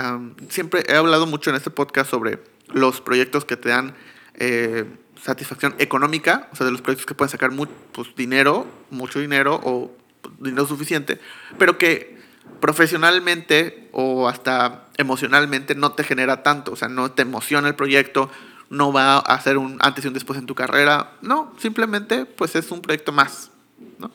siempre 0.49 0.83
he 0.87 0.95
hablado 0.95 1.27
mucho 1.27 1.51
en 1.51 1.55
este 1.55 1.69
podcast 1.69 2.09
sobre 2.09 2.39
los 2.73 3.01
proyectos 3.01 3.45
que 3.45 3.55
te 3.55 3.69
dan 3.69 3.93
eh, 4.33 4.85
satisfacción 5.21 5.75
económica, 5.77 6.49
o 6.51 6.55
sea, 6.55 6.65
de 6.65 6.71
los 6.71 6.81
proyectos 6.81 7.05
que 7.05 7.13
pueden 7.13 7.29
sacar 7.29 7.51
pues, 7.91 8.15
dinero, 8.15 8.65
mucho 8.89 9.19
dinero 9.19 9.61
o 9.63 9.95
dinero 10.39 10.65
suficiente, 10.65 11.19
pero 11.59 11.77
que 11.77 12.17
profesionalmente 12.59 13.89
o 13.91 14.27
hasta 14.27 14.87
emocionalmente 14.97 15.75
no 15.75 15.91
te 15.91 16.03
genera 16.03 16.41
tanto, 16.41 16.71
o 16.71 16.75
sea, 16.75 16.89
no 16.89 17.11
te 17.11 17.21
emociona 17.21 17.67
el 17.67 17.75
proyecto, 17.75 18.31
no 18.71 18.91
va 18.91 19.17
a 19.17 19.19
hacer 19.19 19.59
un 19.59 19.77
antes 19.81 20.03
y 20.03 20.07
un 20.07 20.15
después 20.15 20.39
en 20.39 20.47
tu 20.47 20.55
carrera, 20.55 21.11
no, 21.21 21.53
simplemente 21.59 22.25
pues 22.25 22.55
es 22.55 22.71
un 22.71 22.81
proyecto 22.81 23.11
más, 23.11 23.51
¿no? 23.99 24.11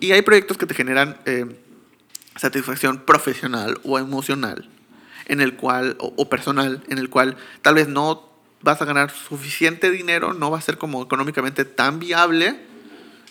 Y 0.00 0.12
hay 0.12 0.22
proyectos 0.22 0.58
que 0.58 0.66
te 0.66 0.74
generan 0.74 1.16
eh, 1.24 1.46
satisfacción 2.36 2.98
profesional 2.98 3.78
o 3.84 3.98
emocional, 3.98 4.68
en 5.26 5.40
el 5.40 5.56
cual, 5.56 5.96
o, 5.98 6.28
personal, 6.28 6.82
en 6.88 6.98
el 6.98 7.08
cual 7.08 7.36
tal 7.62 7.74
vez 7.74 7.88
no 7.88 8.28
vas 8.60 8.80
a 8.82 8.84
ganar 8.84 9.10
suficiente 9.10 9.90
dinero, 9.90 10.34
no 10.34 10.50
va 10.50 10.58
a 10.58 10.62
ser 10.62 10.78
como 10.78 11.02
económicamente 11.02 11.64
tan 11.64 11.98
viable, 11.98 12.60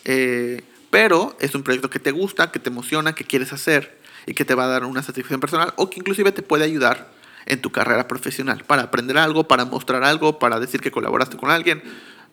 eh, 0.06 0.64
pero 0.90 1.36
es 1.40 1.54
un 1.56 1.64
proyecto 1.64 1.90
que 1.90 2.00
te 2.00 2.12
gusta, 2.12 2.52
que 2.52 2.60
te 2.60 2.70
emociona, 2.70 3.14
que 3.14 3.26
quieres 3.26 3.54
hacer 3.54 4.00
y 4.26 4.34
que 4.34 4.46
te 4.46 4.56
va 4.56 4.66
a 4.66 4.68
dar 4.68 4.86
una 4.86 5.04
satisfacción 5.04 5.40
personal 5.40 5.74
o 5.76 5.90
que 5.90 6.00
inclusive 6.00 6.32
te 6.32 6.42
puede 6.42 6.64
ayudar 6.64 7.10
en 7.46 7.62
tu 7.62 7.72
carrera 7.72 8.08
profesional 8.08 8.64
para 8.66 8.84
aprender 8.84 9.18
algo, 9.18 9.48
para 9.48 9.66
mostrar 9.66 10.04
algo, 10.04 10.40
para 10.40 10.60
decir 10.60 10.82
que 10.82 10.92
colaboraste 10.92 11.38
con 11.38 11.52
alguien, 11.52 11.84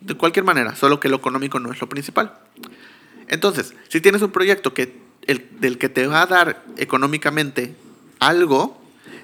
de 0.00 0.14
cualquier 0.14 0.44
manera, 0.44 0.74
solo 0.74 1.00
que 1.00 1.08
lo 1.08 1.16
económico 1.16 1.60
no 1.60 1.72
es 1.72 1.80
lo 1.80 1.88
principal. 1.88 2.32
Entonces, 3.32 3.72
si 3.88 4.02
tienes 4.02 4.20
un 4.20 4.30
proyecto 4.30 4.74
que 4.74 4.94
el, 5.26 5.48
del 5.58 5.78
que 5.78 5.88
te 5.88 6.06
va 6.06 6.20
a 6.20 6.26
dar 6.26 6.62
económicamente 6.76 7.74
algo, 8.18 8.78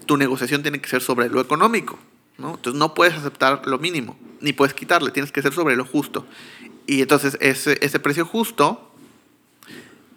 tu 0.07 0.17
negociación 0.17 0.63
tiene 0.63 0.81
que 0.81 0.89
ser 0.89 1.03
sobre 1.03 1.29
lo 1.29 1.43
económico. 1.43 1.99
¿no? 2.39 2.55
Entonces 2.55 2.79
no 2.79 2.95
puedes 2.95 3.13
aceptar 3.15 3.67
lo 3.67 3.79
mínimo, 3.79 4.19
ni 4.41 4.55
puedes 4.55 4.73
quitarle, 4.73 5.11
tienes 5.11 5.31
que 5.31 5.43
ser 5.43 5.53
sobre 5.53 5.77
lo 5.77 5.85
justo. 5.85 6.27
Y 6.87 7.03
entonces 7.03 7.37
ese, 7.43 7.77
ese 7.83 8.01
precio 8.01 8.25
justo, 8.25 8.91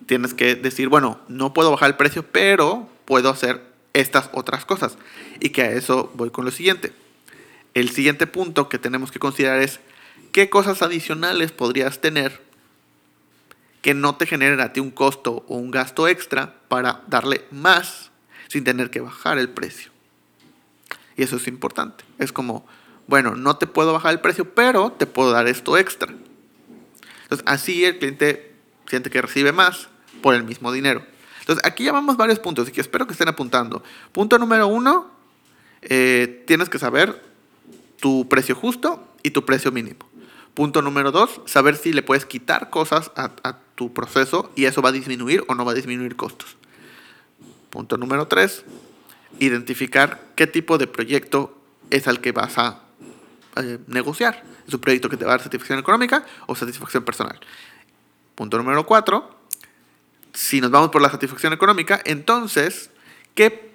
tienes 0.05 0.33
que 0.33 0.55
decir, 0.55 0.88
bueno, 0.88 1.19
no 1.27 1.53
puedo 1.53 1.69
bajar 1.69 1.89
el 1.89 1.98
precio, 1.98 2.24
pero 2.24 2.88
puedo 3.03 3.29
hacer 3.29 3.62
estas 3.91 4.29
otras 4.31 4.63
cosas. 4.63 4.98
Y 5.41 5.50
que 5.50 5.63
a 5.63 5.71
eso 5.71 6.10
voy 6.15 6.29
con 6.29 6.45
lo 6.45 6.51
siguiente. 6.51 6.93
El 7.74 7.89
siguiente 7.89 8.25
punto 8.25 8.69
que 8.69 8.77
tenemos 8.77 9.12
que 9.12 9.19
considerar 9.19 9.62
es 9.62 9.81
qué 10.31 10.50
cosas 10.50 10.81
adicionales 10.81 11.51
podrías 11.51 12.00
tener 12.00 12.50
que 13.81 13.93
no 13.93 14.15
te 14.15 14.25
generen 14.25 14.61
a 14.61 14.73
ti 14.73 14.79
un 14.79 14.91
costo 14.91 15.43
o 15.47 15.57
un 15.57 15.71
gasto 15.71 16.07
extra 16.07 16.55
para 16.67 17.01
darle 17.07 17.45
más 17.51 18.11
sin 18.47 18.63
tener 18.63 18.89
que 18.89 19.01
bajar 19.01 19.38
el 19.38 19.50
precio. 19.50 19.91
Y 21.15 21.23
eso 21.23 21.38
es 21.38 21.47
importante. 21.47 22.03
Es 22.19 22.31
como, 22.31 22.65
bueno, 23.07 23.35
no 23.35 23.57
te 23.57 23.67
puedo 23.67 23.93
bajar 23.93 24.11
el 24.11 24.19
precio, 24.19 24.53
pero 24.53 24.91
te 24.91 25.05
puedo 25.05 25.31
dar 25.31 25.47
esto 25.47 25.77
extra. 25.77 26.13
Entonces, 27.23 27.47
así 27.47 27.85
el 27.85 27.97
cliente 27.97 28.53
siente 28.88 29.09
que 29.09 29.21
recibe 29.21 29.51
más 29.51 29.88
por 30.21 30.35
el 30.35 30.43
mismo 30.43 30.71
dinero. 30.71 31.05
Entonces, 31.39 31.65
aquí 31.65 31.83
llamamos 31.83 32.17
varios 32.17 32.39
puntos 32.39 32.69
y 32.69 32.71
que 32.71 32.81
espero 32.81 33.07
que 33.07 33.13
estén 33.13 33.27
apuntando. 33.27 33.83
Punto 34.11 34.38
número 34.38 34.67
uno, 34.67 35.09
eh, 35.81 36.43
tienes 36.45 36.69
que 36.69 36.77
saber 36.77 37.23
tu 38.00 38.27
precio 38.29 38.55
justo 38.55 39.07
y 39.23 39.31
tu 39.31 39.45
precio 39.45 39.71
mínimo. 39.71 40.05
Punto 40.53 40.81
número 40.81 41.11
dos, 41.11 41.41
saber 41.45 41.77
si 41.77 41.93
le 41.93 42.03
puedes 42.03 42.25
quitar 42.25 42.69
cosas 42.69 43.11
a, 43.15 43.31
a 43.43 43.59
tu 43.81 43.91
proceso 43.91 44.51
y 44.55 44.65
eso 44.65 44.83
va 44.83 44.89
a 44.89 44.91
disminuir 44.91 45.43
o 45.47 45.55
no 45.55 45.65
va 45.65 45.71
a 45.71 45.73
disminuir 45.73 46.15
costos. 46.15 46.55
Punto 47.71 47.97
número 47.97 48.27
tres, 48.27 48.63
identificar 49.39 50.21
qué 50.35 50.45
tipo 50.45 50.77
de 50.77 50.85
proyecto 50.85 51.57
es 51.89 52.07
al 52.07 52.21
que 52.21 52.31
vas 52.31 52.59
a 52.59 52.83
eh, 53.55 53.79
negociar. 53.88 54.43
¿Es 54.67 54.73
un 54.75 54.81
proyecto 54.81 55.09
que 55.09 55.17
te 55.17 55.25
va 55.25 55.31
a 55.31 55.38
dar 55.38 55.43
satisfacción 55.43 55.79
económica 55.79 56.23
o 56.45 56.53
satisfacción 56.53 57.03
personal? 57.03 57.39
Punto 58.35 58.59
número 58.59 58.85
cuatro, 58.85 59.35
si 60.31 60.61
nos 60.61 60.69
vamos 60.69 60.91
por 60.91 61.01
la 61.01 61.09
satisfacción 61.09 61.51
económica, 61.51 62.00
entonces, 62.05 62.91
¿qué 63.33 63.71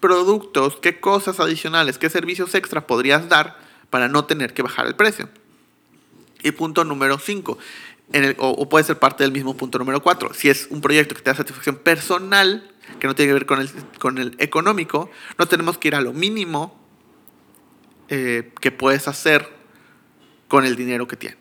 productos, 0.00 0.76
qué 0.76 0.98
cosas 0.98 1.40
adicionales, 1.40 1.98
qué 1.98 2.08
servicios 2.08 2.54
extra 2.54 2.86
podrías 2.86 3.28
dar 3.28 3.58
para 3.90 4.08
no 4.08 4.24
tener 4.24 4.54
que 4.54 4.62
bajar 4.62 4.86
el 4.86 4.94
precio? 4.94 5.28
Y 6.42 6.52
punto 6.52 6.84
número 6.84 7.18
o, 8.38 8.68
puede 8.68 8.84
ser 8.84 8.98
parte 8.98 9.24
del 9.24 9.32
mismo 9.32 9.56
punto 9.56 9.78
número 9.78 10.02
4. 10.02 10.34
Si 10.34 10.48
es 10.48 10.68
un 10.70 10.80
proyecto 10.80 11.14
que 11.14 11.22
te 11.22 11.30
da 11.30 11.36
satisfacción 11.36 11.76
personal, 11.76 12.70
que 13.00 13.06
no 13.06 13.14
tiene 13.14 13.30
que 13.30 13.34
ver 13.34 13.46
con 13.46 13.60
el, 13.60 13.70
con 13.98 14.18
el 14.18 14.36
económico, 14.38 15.10
no 15.38 15.46
tenemos 15.46 15.78
que 15.78 15.88
ir 15.88 15.94
a 15.94 16.00
lo 16.00 16.12
mínimo 16.12 16.78
eh, 18.08 18.52
que 18.60 18.70
puedes 18.70 19.08
hacer 19.08 19.48
con 20.48 20.64
el 20.64 20.76
dinero 20.76 21.08
que 21.08 21.16
tienes. 21.16 21.38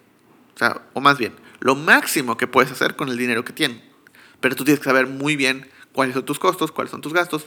O 0.94 1.02
más 1.02 1.18
bien, 1.18 1.34
lo 1.60 1.76
máximo 1.76 2.38
que 2.38 2.48
puedes 2.48 2.72
hacer 2.72 2.96
con 2.96 3.10
el 3.10 3.18
dinero 3.18 3.46
que 3.46 3.54
tienes. 3.54 3.82
Pero 4.40 4.56
tú 4.56 4.64
tienes 4.64 4.80
que 4.80 4.86
saber 4.86 5.08
muy 5.08 5.36
bien 5.36 5.70
cuáles 5.94 6.16
son 6.16 6.26
tus 6.26 6.40
costos, 6.40 6.72
cuáles 6.72 6.92
son 6.92 7.02
tus 7.02 7.14
gastos. 7.14 7.46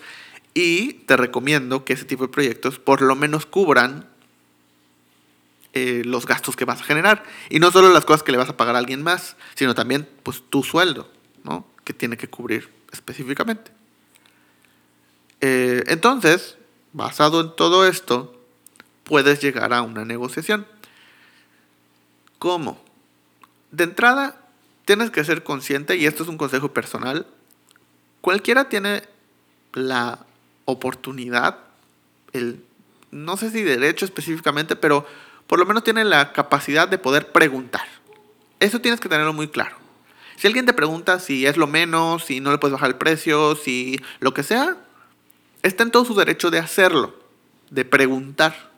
Y 0.55 0.95
te 1.05 1.17
recomiendo 1.17 1.85
que 1.85 1.93
ese 1.95 2.05
tipo 2.05 2.25
de 2.25 2.33
proyectos 2.33 2.79
por 2.79 3.03
lo 3.03 3.17
menos 3.17 3.47
cubran 3.47 4.09
eh, 5.75 6.03
los 6.05 6.27
gastos 6.27 6.57
que 6.57 6.65
vas 6.65 6.81
a 6.81 6.85
generar. 6.85 7.25
Y 7.51 7.61
no 7.61 7.71
solo 7.71 7.93
las 7.93 8.05
cosas 8.05 8.23
que 8.23 8.33
le 8.33 8.39
vas 8.39 8.49
a 8.49 8.57
pagar 8.57 8.75
a 8.75 8.79
alguien 8.79 9.03
más, 9.03 9.37
sino 9.55 9.75
también 9.75 10.09
pues, 10.23 10.43
tu 10.49 10.63
sueldo, 10.63 11.11
¿no? 11.45 11.67
que 11.85 11.93
tiene 11.93 12.17
que 12.17 12.29
cubrir 12.29 12.71
específicamente. 12.93 13.71
Eh, 15.41 15.85
entonces, 15.87 16.57
basado 16.93 17.41
en 17.41 17.55
todo 17.55 17.87
esto, 17.87 18.39
puedes 19.05 19.41
llegar 19.41 19.73
a 19.73 19.83
una 19.83 20.05
negociación. 20.05 20.67
¿Cómo? 22.39 22.83
De 23.71 23.85
entrada, 23.85 24.41
tienes 24.85 25.11
que 25.11 25.25
ser 25.25 25.43
consciente, 25.43 25.97
y 25.97 26.07
esto 26.07 26.23
es 26.23 26.29
un 26.29 26.39
consejo 26.39 26.73
personal, 26.73 27.27
cualquiera 28.21 28.69
tiene 28.69 29.03
la 29.73 30.27
oportunidad, 30.65 31.59
el, 32.33 32.65
no 33.11 33.37
sé 33.37 33.51
si 33.51 33.63
derecho 33.63 34.05
específicamente, 34.05 34.77
pero 34.77 35.07
por 35.49 35.59
lo 35.59 35.67
menos 35.67 35.83
tiene 35.83 36.05
la 36.05 36.33
capacidad 36.33 36.87
de 36.87 36.99
poder 36.99 37.33
preguntar. 37.33 37.89
Eso 38.61 38.81
tienes 38.81 39.01
que 39.01 39.09
tenerlo 39.09 39.33
muy 39.33 39.49
claro. 39.49 39.77
Si 40.37 40.47
alguien 40.47 40.67
te 40.67 40.73
pregunta 40.73 41.19
si 41.19 41.47
es 41.47 41.57
lo 41.57 41.67
menos, 41.67 42.25
si 42.25 42.39
no 42.39 42.53
le 42.53 42.59
puedes 42.59 42.75
bajar 42.75 42.91
el 42.91 42.97
precio, 42.97 43.57
si 43.57 44.01
lo 44.21 44.35
que 44.35 44.45
sea, 44.45 44.77
está 45.63 45.83
en 45.83 45.91
todo 45.91 46.05
su 46.05 46.15
derecho 46.15 46.51
de 46.51 46.59
hacerlo, 46.59 47.19
de 47.71 47.85
preguntar. 47.85 48.71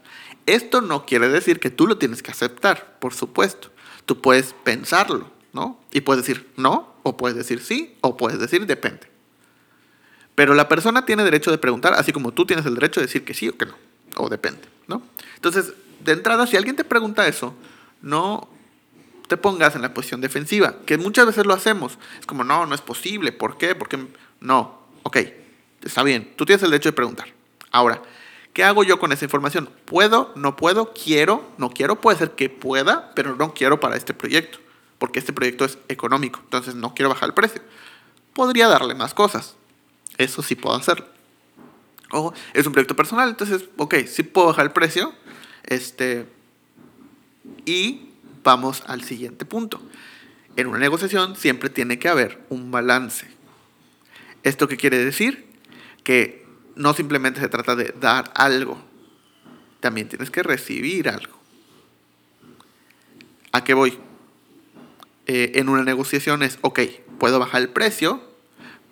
Esto 0.47 0.81
no 0.81 1.05
quiere 1.05 1.29
decir 1.29 1.61
que 1.61 1.71
tú 1.71 1.87
lo 1.87 1.99
tienes 1.99 2.23
que 2.23 2.31
aceptar, 2.31 2.99
por 2.99 3.15
supuesto. 3.15 3.71
Tú 4.07 4.21
puedes 4.21 4.55
pensarlo, 4.65 5.31
¿no? 5.53 5.79
Y 5.93 6.01
puedes 6.01 6.25
decir 6.25 6.51
no, 6.57 6.95
o 7.03 7.17
puedes 7.17 7.37
decir 7.37 7.61
sí, 7.61 7.97
o 8.01 8.17
puedes 8.17 8.39
decir 8.39 8.65
depende. 8.67 9.11
Pero 10.35 10.55
la 10.55 10.69
persona 10.69 11.05
tiene 11.05 11.25
derecho 11.25 11.51
de 11.51 11.59
preguntar, 11.59 11.95
así 11.95 12.13
como 12.13 12.33
tú 12.33 12.47
tienes 12.47 12.65
el 12.65 12.75
derecho 12.75 13.01
de 13.01 13.07
decir 13.07 13.25
que 13.25 13.35
sí 13.35 13.49
o 13.49 13.59
que 13.59 13.67
no, 13.67 13.75
o 14.17 14.29
depende, 14.29 14.63
¿no? 14.87 15.03
Entonces, 15.35 15.75
de 16.05 16.13
entrada, 16.13 16.47
si 16.47 16.57
alguien 16.57 16.77
te 16.77 16.85
pregunta 16.85 17.27
eso, 17.27 17.55
no 18.03 18.49
te 19.29 19.37
pongas 19.37 19.77
en 19.77 19.83
la 19.83 19.95
posición 19.95 20.21
defensiva, 20.21 20.75
que 20.87 20.99
muchas 20.99 21.25
veces 21.27 21.47
lo 21.47 21.55
hacemos. 21.55 21.99
Es 22.19 22.27
como, 22.27 22.43
no, 22.43 22.67
no 22.67 22.75
es 22.75 22.81
posible. 22.81 23.31
¿Por 23.31 23.59
qué? 23.59 23.77
Porque 23.77 23.99
no. 24.41 24.81
Ok, 25.05 25.19
está 25.83 26.03
bien, 26.03 26.33
tú 26.37 26.45
tienes 26.45 26.63
el 26.65 26.71
derecho 26.71 26.89
de 26.89 26.95
preguntar. 26.95 27.29
Ahora, 27.71 28.03
¿qué 28.53 28.65
hago 28.65 28.83
yo 28.83 28.99
con 28.99 29.13
esa 29.13 29.25
información? 29.25 29.71
¿Puedo? 29.85 30.33
¿No 30.35 30.57
puedo? 30.57 30.93
¿Quiero? 30.93 31.49
¿No 31.59 31.71
quiero? 31.71 32.01
Puede 32.01 32.19
ser 32.19 32.33
que 32.33 32.51
pueda, 32.51 33.13
pero 33.15 33.37
no 33.37 33.55
quiero 33.55 33.79
para 33.79 33.97
este 33.97 34.15
proyecto, 34.15 34.59
porque 34.99 35.21
este 35.21 35.33
proyecto 35.33 35.65
es 35.65 35.79
económico, 35.89 36.41
entonces 36.43 36.75
no 36.75 36.93
quiero 36.95 37.09
bajar 37.09 37.29
el 37.29 37.35
precio. 37.35 37.63
Podría 38.35 38.67
darle 38.67 38.95
más 38.95 39.15
cosas. 39.15 39.55
Eso 40.19 40.43
sí 40.43 40.57
puedo 40.57 40.77
hacerlo. 40.77 41.07
O 42.11 42.35
es 42.53 42.67
un 42.67 42.73
proyecto 42.73 42.97
personal, 42.97 43.29
entonces, 43.29 43.65
ok, 43.77 43.95
sí 44.07 44.25
puedo 44.25 44.49
bajar 44.49 44.67
el 44.67 44.73
precio. 44.73 45.15
Este, 45.71 46.27
y 47.65 48.11
vamos 48.45 48.83
al 48.87 49.03
siguiente 49.03 49.47
punto. 49.47 49.81
En 50.57 50.67
una 50.67 50.79
negociación 50.79 51.37
siempre 51.37 51.71
tiene 51.71 51.99
que 51.99 52.09
haber 52.09 52.45
un 52.51 52.71
balance. 52.71 53.27
¿Esto 54.43 54.69
qué 54.69 54.77
quiere 54.77 54.99
decir? 54.99 55.47
Que 56.05 56.47
no 56.75 56.93
simplemente 56.93 57.41
se 57.41 57.49
trata 57.49 57.77
de 57.77 57.95
dar 57.99 58.31
algo, 58.35 58.83
también 59.81 60.09
tienes 60.09 60.31
que 60.31 60.43
recibir 60.43 61.09
algo. 61.09 61.39
¿A 63.53 63.65
qué 63.65 63.75
voy? 63.75 63.99
Eh, 65.27 65.53
en 65.57 65.69
una 65.69 65.85
negociación 65.85 66.43
es, 66.43 66.59
ok, 66.63 66.81
puedo 67.19 67.39
bajar 67.39 67.63
el 67.63 67.69
precio, 67.69 68.23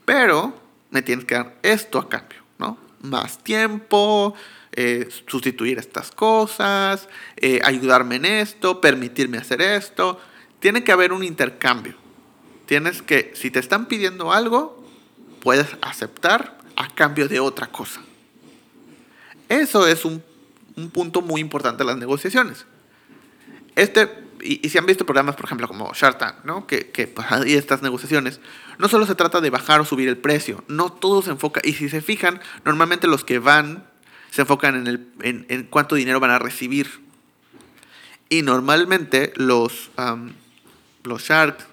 pero 0.04 0.60
me 0.90 1.02
tienes 1.02 1.24
que 1.24 1.34
dar 1.34 1.58
esto 1.62 1.98
a 1.98 2.08
cambio, 2.08 2.38
¿no? 2.58 2.78
Más 3.02 3.42
tiempo, 3.42 4.34
eh, 4.80 5.08
sustituir 5.26 5.76
estas 5.76 6.12
cosas, 6.12 7.08
eh, 7.36 7.60
ayudarme 7.64 8.14
en 8.14 8.26
esto, 8.26 8.80
permitirme 8.80 9.36
hacer 9.36 9.60
esto. 9.60 10.20
Tiene 10.60 10.84
que 10.84 10.92
haber 10.92 11.12
un 11.12 11.24
intercambio. 11.24 11.96
Tienes 12.64 13.02
que, 13.02 13.32
si 13.34 13.50
te 13.50 13.58
están 13.58 13.86
pidiendo 13.86 14.32
algo, 14.32 14.86
puedes 15.40 15.66
aceptar 15.82 16.58
a 16.76 16.94
cambio 16.94 17.26
de 17.26 17.40
otra 17.40 17.66
cosa. 17.66 18.02
Eso 19.48 19.84
es 19.84 20.04
un, 20.04 20.22
un 20.76 20.90
punto 20.90 21.22
muy 21.22 21.40
importante 21.40 21.78
de 21.78 21.86
las 21.86 21.96
negociaciones. 21.96 22.64
Este, 23.74 24.08
y, 24.40 24.68
si 24.68 24.78
han 24.78 24.86
visto 24.86 25.04
programas, 25.04 25.34
por 25.34 25.46
ejemplo, 25.46 25.66
como 25.66 25.92
Shark 25.92 26.44
¿no? 26.44 26.68
que, 26.68 26.92
que 26.92 27.08
pues, 27.08 27.26
hay 27.32 27.54
estas 27.54 27.82
negociaciones, 27.82 28.38
no 28.78 28.86
solo 28.86 29.06
se 29.06 29.16
trata 29.16 29.40
de 29.40 29.50
bajar 29.50 29.80
o 29.80 29.84
subir 29.84 30.08
el 30.08 30.18
precio, 30.18 30.62
no 30.68 30.92
todo 30.92 31.20
se 31.20 31.32
enfoca, 31.32 31.60
y 31.64 31.72
si 31.72 31.88
se 31.88 32.00
fijan, 32.00 32.40
normalmente 32.64 33.08
los 33.08 33.24
que 33.24 33.40
van 33.40 33.87
se 34.38 34.42
enfocan 34.42 34.86
en, 34.86 35.46
el, 35.48 35.66
cuánto 35.66 35.96
dinero 35.96 36.20
van 36.20 36.30
a 36.30 36.38
recibir. 36.38 37.00
Y 38.28 38.42
normalmente 38.42 39.32
los, 39.34 39.90
los 41.02 41.22
sharks 41.24 41.66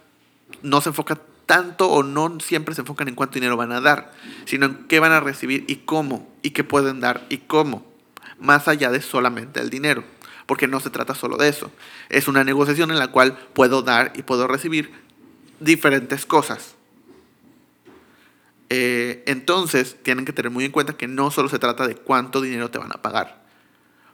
no 0.63 0.81
se 0.81 0.89
enfocan 0.89 1.22
tanto 1.45 1.91
o 1.91 2.01
no 2.01 2.39
siempre 2.39 2.74
se 2.74 2.81
enfocan 2.81 3.07
en 3.07 3.13
cuánto 3.13 3.36
dinero 3.36 3.55
van 3.55 3.72
a 3.72 3.81
dar, 3.81 4.12
sino 4.45 4.65
en 4.65 4.88
qué 4.88 5.00
van 5.00 5.12
a 5.12 5.19
recibir 5.19 5.63
y 5.67 5.75
cómo, 5.75 6.27
y 6.41 6.50
qué 6.50 6.63
pueden 6.63 7.01
dar 7.01 7.27
y 7.29 7.38
cómo, 7.38 7.86
más 8.39 8.67
allá 8.67 8.89
de 8.89 9.03
solamente 9.03 9.60
el 9.60 9.69
dinero, 9.69 10.03
porque 10.48 10.67
no 10.67 10.79
se 10.79 10.89
trata 10.89 11.13
solo 11.13 11.38
de 11.38 11.50
eso. 11.50 11.72
Es 12.10 12.27
una 12.27 12.43
negociación 12.43 12.89
en 12.89 12.98
la 12.98 13.10
cual 13.10 13.38
puedo 13.53 13.84
dar 13.84 14.12
y 14.15 14.24
puedo 14.24 14.48
recibir 14.48 14.91
diferentes 15.60 16.25
cosas. 16.25 16.74
Eh, 18.69 19.24
entonces, 19.27 19.98
tienen 20.01 20.25
que 20.25 20.34
tener 20.34 20.51
muy 20.51 20.65
en 20.65 20.72
cuenta 20.72 20.98
que 20.98 21.07
no 21.07 21.31
solo 21.31 21.50
se 21.50 21.60
trata 21.60 21.88
de 21.88 21.95
cuánto 21.95 22.41
dinero 22.41 22.72
te 22.72 22.79
van 22.79 22.91
a 22.91 23.01
pagar, 23.01 23.43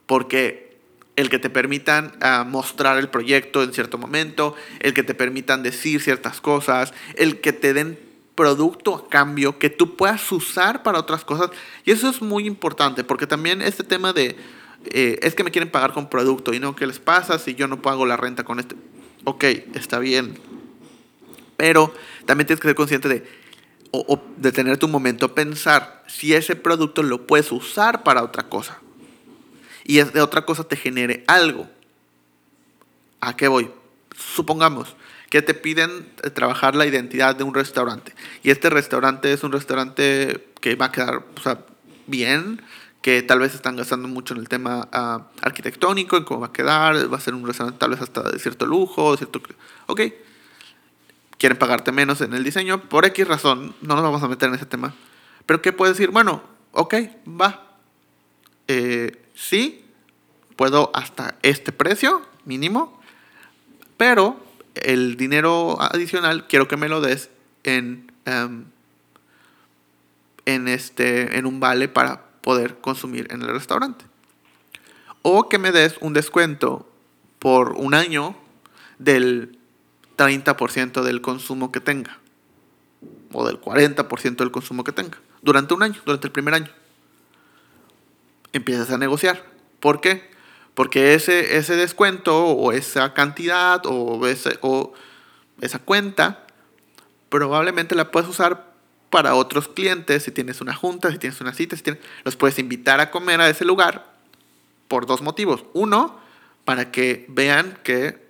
porque 0.06 0.72
el 1.16 1.28
que 1.28 1.38
te 1.38 1.50
permitan 1.50 2.12
uh, 2.22 2.44
mostrar 2.44 2.98
el 2.98 3.08
proyecto 3.08 3.62
en 3.62 3.72
cierto 3.72 3.98
momento, 3.98 4.54
el 4.80 4.94
que 4.94 5.02
te 5.02 5.14
permitan 5.14 5.62
decir 5.62 6.00
ciertas 6.00 6.40
cosas, 6.40 6.94
el 7.16 7.40
que 7.40 7.52
te 7.52 7.74
den 7.74 7.98
producto 8.34 8.94
a 8.94 9.08
cambio 9.08 9.58
que 9.58 9.68
tú 9.68 9.96
puedas 9.96 10.30
usar 10.32 10.82
para 10.82 10.98
otras 10.98 11.24
cosas. 11.24 11.50
Y 11.84 11.90
eso 11.90 12.08
es 12.08 12.22
muy 12.22 12.46
importante, 12.46 13.04
porque 13.04 13.26
también 13.26 13.60
este 13.60 13.84
tema 13.84 14.12
de, 14.12 14.36
eh, 14.86 15.18
es 15.22 15.34
que 15.34 15.44
me 15.44 15.50
quieren 15.50 15.70
pagar 15.70 15.92
con 15.92 16.08
producto 16.08 16.54
y 16.54 16.60
no, 16.60 16.74
¿qué 16.74 16.86
les 16.86 16.98
pasa 16.98 17.38
si 17.38 17.54
yo 17.54 17.68
no 17.68 17.82
pago 17.82 18.06
la 18.06 18.16
renta 18.16 18.44
con 18.44 18.58
este? 18.58 18.74
Ok, 19.24 19.44
está 19.74 19.98
bien. 19.98 20.38
Pero 21.56 21.94
también 22.26 22.46
tienes 22.46 22.60
que 22.60 22.68
ser 22.68 22.74
consciente 22.74 23.08
de 23.08 23.41
o, 23.92 24.04
o 24.08 24.22
detenerte 24.36 24.84
un 24.84 24.90
momento 24.90 25.34
pensar 25.34 26.02
si 26.08 26.34
ese 26.34 26.56
producto 26.56 27.02
lo 27.02 27.26
puedes 27.26 27.52
usar 27.52 28.02
para 28.02 28.22
otra 28.22 28.48
cosa. 28.48 28.80
Y 29.84 29.98
es 29.98 30.12
de 30.12 30.20
otra 30.20 30.44
cosa 30.44 30.64
te 30.64 30.76
genere 30.76 31.24
algo. 31.26 31.68
¿A 33.20 33.36
qué 33.36 33.48
voy? 33.48 33.70
Supongamos 34.16 34.96
que 35.30 35.40
te 35.40 35.54
piden 35.54 36.06
trabajar 36.34 36.74
la 36.74 36.84
identidad 36.84 37.34
de 37.34 37.44
un 37.44 37.54
restaurante. 37.54 38.14
Y 38.42 38.50
este 38.50 38.68
restaurante 38.68 39.32
es 39.32 39.42
un 39.42 39.52
restaurante 39.52 40.52
que 40.60 40.74
va 40.74 40.86
a 40.86 40.92
quedar 40.92 41.24
bien, 42.06 42.60
que 43.00 43.22
tal 43.22 43.38
vez 43.38 43.54
están 43.54 43.76
gastando 43.76 44.08
mucho 44.08 44.34
en 44.34 44.40
el 44.40 44.48
tema 44.48 44.88
uh, 44.92 45.24
arquitectónico, 45.40 46.16
en 46.16 46.24
cómo 46.24 46.40
va 46.40 46.48
a 46.48 46.52
quedar, 46.52 47.12
va 47.12 47.16
a 47.16 47.20
ser 47.20 47.34
un 47.34 47.46
restaurante 47.46 47.78
tal 47.78 47.90
vez 47.90 48.02
hasta 48.02 48.22
de 48.30 48.38
cierto 48.38 48.66
lujo, 48.66 49.16
cierto... 49.16 49.40
Ok, 49.86 50.02
quieren 51.42 51.58
pagarte 51.58 51.90
menos 51.90 52.20
en 52.20 52.34
el 52.34 52.44
diseño, 52.44 52.88
por 52.88 53.04
X 53.04 53.26
razón, 53.26 53.74
no 53.80 53.96
nos 53.96 54.04
vamos 54.04 54.22
a 54.22 54.28
meter 54.28 54.48
en 54.48 54.54
ese 54.54 54.64
tema. 54.64 54.94
Pero 55.44 55.60
¿qué 55.60 55.72
puedes 55.72 55.96
decir? 55.96 56.12
Bueno, 56.12 56.40
ok, 56.70 56.94
va. 57.26 57.78
Eh, 58.68 59.20
sí, 59.34 59.84
puedo 60.54 60.92
hasta 60.94 61.34
este 61.42 61.72
precio 61.72 62.22
mínimo, 62.44 63.02
pero 63.96 64.36
el 64.76 65.16
dinero 65.16 65.82
adicional 65.82 66.46
quiero 66.46 66.68
que 66.68 66.76
me 66.76 66.88
lo 66.88 67.00
des 67.00 67.28
en, 67.64 68.12
um, 68.24 68.66
en, 70.44 70.68
este, 70.68 71.38
en 71.38 71.46
un 71.46 71.58
vale 71.58 71.88
para 71.88 72.22
poder 72.40 72.78
consumir 72.78 73.26
en 73.32 73.42
el 73.42 73.48
restaurante. 73.48 74.04
O 75.22 75.48
que 75.48 75.58
me 75.58 75.72
des 75.72 75.96
un 76.00 76.12
descuento 76.12 76.88
por 77.40 77.72
un 77.72 77.94
año 77.94 78.36
del 79.00 79.58
30% 80.22 81.02
del 81.02 81.20
consumo 81.20 81.72
que 81.72 81.80
tenga. 81.80 82.18
O 83.32 83.46
del 83.46 83.60
40% 83.60 84.36
del 84.36 84.50
consumo 84.50 84.84
que 84.84 84.92
tenga. 84.92 85.18
Durante 85.42 85.74
un 85.74 85.82
año, 85.82 86.00
durante 86.04 86.28
el 86.28 86.32
primer 86.32 86.54
año. 86.54 86.70
Empiezas 88.52 88.90
a 88.90 88.98
negociar. 88.98 89.44
¿Por 89.80 90.00
qué? 90.00 90.30
Porque 90.74 91.14
ese, 91.14 91.56
ese 91.56 91.76
descuento 91.76 92.46
o 92.46 92.72
esa 92.72 93.14
cantidad 93.14 93.82
o, 93.84 94.26
ese, 94.26 94.58
o 94.62 94.92
esa 95.60 95.78
cuenta 95.78 96.46
probablemente 97.28 97.94
la 97.94 98.10
puedes 98.10 98.28
usar 98.28 98.72
para 99.10 99.34
otros 99.34 99.68
clientes, 99.68 100.22
si 100.22 100.30
tienes 100.30 100.60
una 100.60 100.74
junta, 100.74 101.10
si 101.10 101.18
tienes 101.18 101.40
una 101.40 101.52
cita, 101.52 101.76
si 101.76 101.82
tienes, 101.82 102.02
los 102.24 102.36
puedes 102.36 102.58
invitar 102.58 103.00
a 103.00 103.10
comer 103.10 103.40
a 103.40 103.48
ese 103.50 103.64
lugar 103.64 104.10
por 104.88 105.06
dos 105.06 105.20
motivos. 105.20 105.64
Uno, 105.74 106.18
para 106.64 106.90
que 106.90 107.26
vean 107.28 107.78
que 107.82 108.22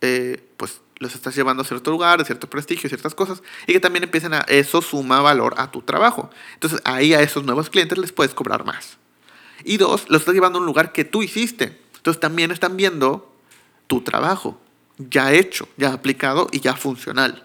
eh, 0.00 0.44
pues 0.56 0.80
los 0.98 1.14
estás 1.14 1.34
llevando 1.34 1.62
a 1.62 1.66
cierto 1.66 1.90
lugar, 1.90 2.20
a 2.20 2.24
cierto 2.24 2.50
prestigio, 2.50 2.88
ciertas 2.88 3.14
cosas, 3.14 3.42
y 3.66 3.72
que 3.72 3.80
también 3.80 4.04
empiecen 4.04 4.34
a, 4.34 4.40
eso 4.48 4.82
suma 4.82 5.20
valor 5.20 5.54
a 5.56 5.70
tu 5.70 5.82
trabajo. 5.82 6.30
Entonces 6.54 6.80
ahí 6.84 7.14
a 7.14 7.20
esos 7.20 7.44
nuevos 7.44 7.70
clientes 7.70 7.98
les 7.98 8.12
puedes 8.12 8.34
cobrar 8.34 8.64
más. 8.64 8.98
Y 9.64 9.76
dos, 9.76 10.06
los 10.08 10.22
estás 10.22 10.34
llevando 10.34 10.58
a 10.58 10.60
un 10.60 10.66
lugar 10.66 10.92
que 10.92 11.04
tú 11.04 11.22
hiciste. 11.22 11.80
Entonces 11.96 12.20
también 12.20 12.50
están 12.50 12.76
viendo 12.76 13.34
tu 13.86 14.02
trabajo, 14.02 14.60
ya 14.98 15.32
hecho, 15.32 15.68
ya 15.76 15.92
aplicado 15.92 16.48
y 16.52 16.60
ya 16.60 16.74
funcional. 16.74 17.44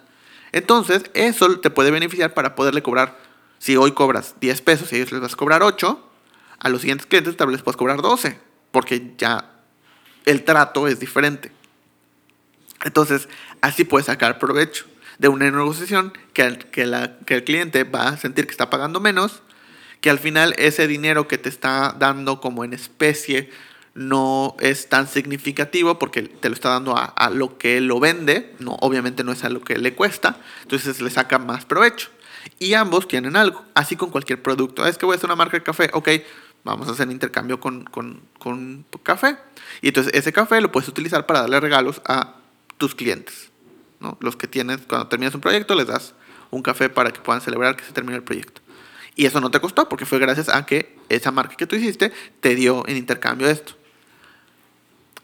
Entonces 0.52 1.04
eso 1.13 1.60
te 1.60 1.70
puede 1.70 1.92
beneficiar 1.92 2.34
para 2.34 2.56
poderle 2.56 2.84
cobrar, 2.84 3.20
si 3.60 3.76
hoy 3.78 3.94
cobras 3.94 4.36
10 4.42 4.62
pesos 4.62 4.92
y 4.92 4.98
ellos 4.98 5.12
les 5.12 5.22
vas 5.22 5.34
a 5.34 5.38
cobrar 5.38 5.63
8, 5.63 6.10
a 6.60 6.70
los 6.70 6.82
siguientes 6.82 7.08
clientes 7.08 7.36
tal 7.36 7.48
vez 7.48 7.56
les 7.56 7.63
puedes 7.63 7.78
cobrar 7.78 8.02
12, 8.02 8.39
porque 8.72 9.13
ya 9.18 9.52
el 10.26 10.44
trato 10.44 10.88
es 10.88 11.00
diferente. 11.00 11.52
Entonces, 12.84 13.30
así 13.62 13.84
puedes 13.84 14.08
sacar 14.08 14.39
provecho 14.39 14.86
de 15.17 15.28
una 15.28 15.50
negociación 15.50 16.13
que 16.34 16.43
el, 16.43 16.58
que, 16.58 16.84
el 17.28 17.43
cliente 17.43 17.84
va 17.84 18.10
a 18.10 18.17
sentir 18.17 18.46
que 18.46 18.52
está 18.52 18.69
pagando 18.69 19.00
menos, 19.00 19.41
que 20.02 20.10
al 20.10 20.19
final 20.19 20.54
ese 20.58 20.88
dinero 20.88 21.28
que 21.28 21.38
te 21.38 21.50
está 21.50 21.96
dando 21.98 22.41
como 22.41 22.63
en 22.63 22.74
especie 22.74 23.50
no 23.96 24.58
es 24.60 24.89
tan 24.89 25.08
significativo 25.08 26.00
porque 26.00 26.24
te 26.24 26.50
lo 26.50 26.56
está 26.56 26.69
dando 26.69 26.96
a, 26.98 27.30
lo 27.30 27.58
que 27.58 27.80
lo 27.80 28.00
vende, 28.00 28.56
no, 28.60 28.76
obviamente 28.82 29.24
no 29.24 29.32
es 29.32 29.43
a 29.43 29.50
lo 29.50 29.62
que 29.62 29.78
le 29.78 29.93
cuesta, 29.93 30.38
entonces 30.63 31.00
le 31.00 31.10
saca 31.10 31.38
más 31.39 31.65
provecho. 31.65 32.10
Y 32.60 32.74
ambos 32.74 33.08
tienen 33.08 33.38
algo, 33.38 33.63
así 33.74 33.96
con 33.96 34.10
cualquier 34.10 34.41
producto. 34.41 34.86
Es 34.86 34.98
que 34.98 35.06
voy 35.06 35.13
a 35.13 35.17
hacer 35.17 35.30
una 35.30 35.38
marca 35.38 35.56
de 35.56 35.63
café, 35.63 35.89
ok, 35.93 36.10
vamos 36.65 36.89
a 36.89 36.91
hacer 36.91 37.10
intercambio 37.10 37.60
con, 37.60 37.86
con, 37.86 38.22
con 38.39 38.86
café. 39.04 39.38
Y 39.82 39.89
entonces 39.89 40.13
ese 40.13 40.34
café 40.34 40.60
lo 40.60 40.72
puedes 40.72 40.89
utilizar 40.89 41.26
para 41.26 41.41
darle 41.41 41.62
regalos 41.62 42.02
a 42.06 42.42
tus 42.78 42.96
clientes. 42.96 43.50
¿no? 44.00 44.18
Los 44.20 44.36
que 44.36 44.48
tienes, 44.48 44.80
cuando 44.88 45.08
terminas 45.08 45.34
un 45.34 45.42
proyecto, 45.42 45.76
les 45.76 45.88
das 45.88 46.14
un 46.52 46.62
café 46.62 46.90
para 46.90 47.12
que 47.12 47.20
puedan 47.20 47.42
celebrar 47.42 47.76
que 47.76 47.84
se 47.84 47.92
terminó 47.92 48.16
el 48.16 48.24
proyecto. 48.24 48.62
Y 49.16 49.26
eso 49.26 49.42
no 49.42 49.52
te 49.52 49.60
costó 49.60 49.90
porque 49.90 50.06
fue 50.06 50.20
gracias 50.20 50.50
a 50.50 50.66
que 50.66 50.98
esa 51.10 51.32
marca 51.32 51.56
que 51.56 51.68
tú 51.68 51.76
hiciste 51.76 52.12
te 52.40 52.56
dio 52.56 52.84
en 52.88 52.98
intercambio 52.98 53.48
esto. 53.48 53.74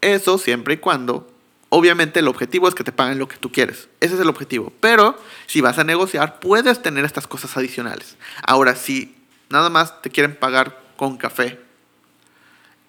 Eso 0.01 0.37
siempre 0.37 0.75
y 0.75 0.77
cuando, 0.77 1.31
obviamente 1.69 2.19
el 2.19 2.27
objetivo 2.27 2.67
es 2.67 2.75
que 2.75 2.83
te 2.83 2.91
paguen 2.91 3.19
lo 3.19 3.27
que 3.27 3.37
tú 3.37 3.51
quieres. 3.51 3.89
Ese 3.99 4.15
es 4.15 4.19
el 4.19 4.29
objetivo. 4.29 4.71
Pero 4.79 5.19
si 5.47 5.61
vas 5.61 5.77
a 5.79 5.83
negociar, 5.83 6.39
puedes 6.39 6.81
tener 6.81 7.03
estas 7.05 7.27
cosas 7.27 7.55
adicionales. 7.57 8.15
Ahora, 8.43 8.75
si 8.75 9.15
nada 9.49 9.69
más 9.69 10.01
te 10.01 10.09
quieren 10.09 10.35
pagar 10.35 10.81
con 10.95 11.17
café 11.17 11.59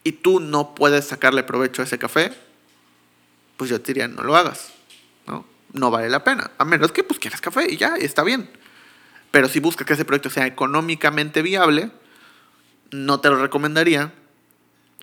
y 0.04 0.12
tú 0.12 0.40
no 0.40 0.74
puedes 0.74 1.06
sacarle 1.06 1.42
provecho 1.42 1.82
a 1.82 1.86
ese 1.86 1.98
café, 1.98 2.32
pues 3.60 3.68
yo 3.68 3.78
te 3.78 3.88
diría, 3.88 4.08
no 4.08 4.22
lo 4.22 4.36
hagas. 4.36 4.72
¿no? 5.26 5.44
no 5.74 5.90
vale 5.90 6.08
la 6.08 6.24
pena. 6.24 6.50
A 6.56 6.64
menos 6.64 6.92
que 6.92 7.04
pues 7.04 7.20
quieras 7.20 7.42
café 7.42 7.70
y 7.70 7.76
ya, 7.76 7.94
está 7.96 8.24
bien. 8.24 8.48
Pero 9.30 9.50
si 9.50 9.60
buscas 9.60 9.86
que 9.86 9.92
ese 9.92 10.06
proyecto 10.06 10.30
sea 10.30 10.46
económicamente 10.46 11.42
viable, 11.42 11.90
no 12.90 13.20
te 13.20 13.28
lo 13.28 13.36
recomendaría 13.36 14.14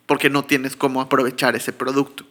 porque 0.07 0.31
no 0.31 0.43
tienes 0.43 0.75
cómo 0.75 1.01
aprovechar 1.01 1.55
ese 1.55 1.71
producto. 1.71 2.25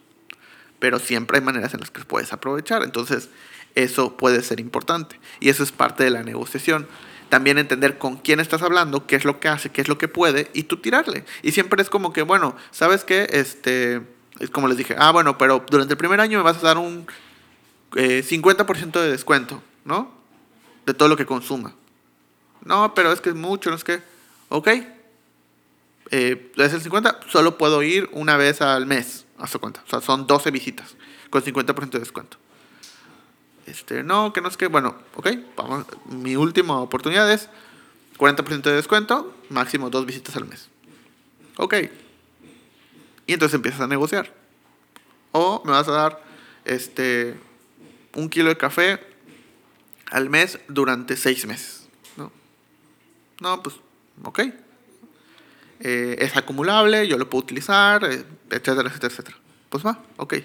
Pero 0.79 0.99
siempre 0.99 1.37
hay 1.37 1.45
maneras 1.45 1.73
en 1.73 1.79
las 1.79 1.91
que 1.91 2.03
puedes 2.03 2.33
aprovechar. 2.33 2.83
Entonces, 2.83 3.29
eso 3.75 4.17
puede 4.17 4.43
ser 4.43 4.59
importante. 4.59 5.21
Y 5.39 5.47
eso 5.47 5.63
es 5.63 5.71
parte 5.71 6.03
de 6.03 6.09
la 6.09 6.23
negociación. 6.23 6.89
También 7.29 7.57
entender 7.57 7.97
con 7.97 8.17
quién 8.17 8.41
estás 8.41 8.63
hablando, 8.63 9.07
qué 9.07 9.15
es 9.15 9.23
lo 9.23 9.39
que 9.39 9.47
hace, 9.47 9.69
qué 9.69 9.79
es 9.79 9.87
lo 9.87 9.97
que 9.97 10.09
puede, 10.09 10.51
y 10.53 10.63
tú 10.63 10.75
tirarle. 10.75 11.23
Y 11.41 11.53
siempre 11.53 11.81
es 11.81 11.89
como 11.89 12.11
que, 12.11 12.21
bueno, 12.21 12.57
¿sabes 12.71 13.05
qué? 13.05 13.29
Este, 13.31 14.01
es 14.39 14.49
como 14.49 14.67
les 14.67 14.77
dije, 14.77 14.95
ah, 14.97 15.11
bueno, 15.11 15.37
pero 15.37 15.63
durante 15.69 15.93
el 15.93 15.97
primer 15.97 16.19
año 16.19 16.37
me 16.37 16.43
vas 16.43 16.57
a 16.57 16.61
dar 16.61 16.77
un 16.77 17.07
50% 17.91 18.95
eh, 18.95 19.03
de 19.03 19.11
descuento, 19.11 19.61
¿no? 19.85 20.11
De 20.85 20.93
todo 20.93 21.07
lo 21.07 21.17
que 21.17 21.25
consuma. 21.25 21.73
No, 22.63 22.93
pero 22.93 23.11
es 23.11 23.21
que 23.21 23.29
es 23.29 23.35
mucho, 23.35 23.69
no 23.69 23.75
es 23.75 23.83
que, 23.83 24.01
ok, 24.49 24.67
eh, 26.11 26.51
es 26.55 26.73
el 26.73 26.81
50, 26.81 27.21
solo 27.27 27.57
puedo 27.57 27.81
ir 27.83 28.09
una 28.11 28.37
vez 28.37 28.61
al 28.61 28.85
mes, 28.85 29.25
a 29.37 29.47
su 29.47 29.59
cuenta. 29.59 29.81
O 29.85 29.89
sea, 29.89 30.01
son 30.01 30.27
12 30.27 30.51
visitas 30.51 30.95
con 31.29 31.43
50% 31.43 31.89
de 31.89 31.99
descuento. 31.99 32.37
Este, 33.65 34.03
no, 34.03 34.31
que 34.31 34.41
no 34.41 34.47
es 34.47 34.55
que, 34.55 34.67
bueno, 34.67 34.95
ok, 35.15 35.29
vamos, 35.57 35.85
mi 36.05 36.35
última 36.35 36.79
oportunidad 36.79 37.31
es 37.31 37.49
40% 38.17 38.61
de 38.61 38.73
descuento, 38.73 39.33
máximo 39.49 39.89
dos 39.89 40.05
visitas 40.05 40.35
al 40.35 40.45
mes. 40.45 40.69
Ok. 41.57 41.75
Y 43.27 43.33
entonces 43.33 43.55
empiezas 43.55 43.81
a 43.81 43.87
negociar. 43.87 44.33
O 45.33 45.61
me 45.65 45.71
vas 45.71 45.87
a 45.87 45.91
dar 45.91 46.23
este, 46.65 47.35
un 48.15 48.29
kilo 48.29 48.49
de 48.49 48.57
café 48.57 48.99
al 50.09 50.29
mes 50.29 50.59
durante 50.67 51.17
seis 51.17 51.45
meses. 51.45 51.87
No, 52.15 52.31
no 53.41 53.61
pues, 53.61 53.75
ok. 54.23 54.39
Eh, 55.79 56.15
es 56.19 56.35
acumulable, 56.35 57.07
yo 57.07 57.17
lo 57.17 57.29
puedo 57.29 57.43
utilizar, 57.43 58.03
eh, 58.05 58.23
etcétera, 58.49 58.89
etcétera, 58.89 59.13
etcétera. 59.13 59.37
Pues 59.69 59.85
va, 59.85 60.01
ok. 60.15 60.35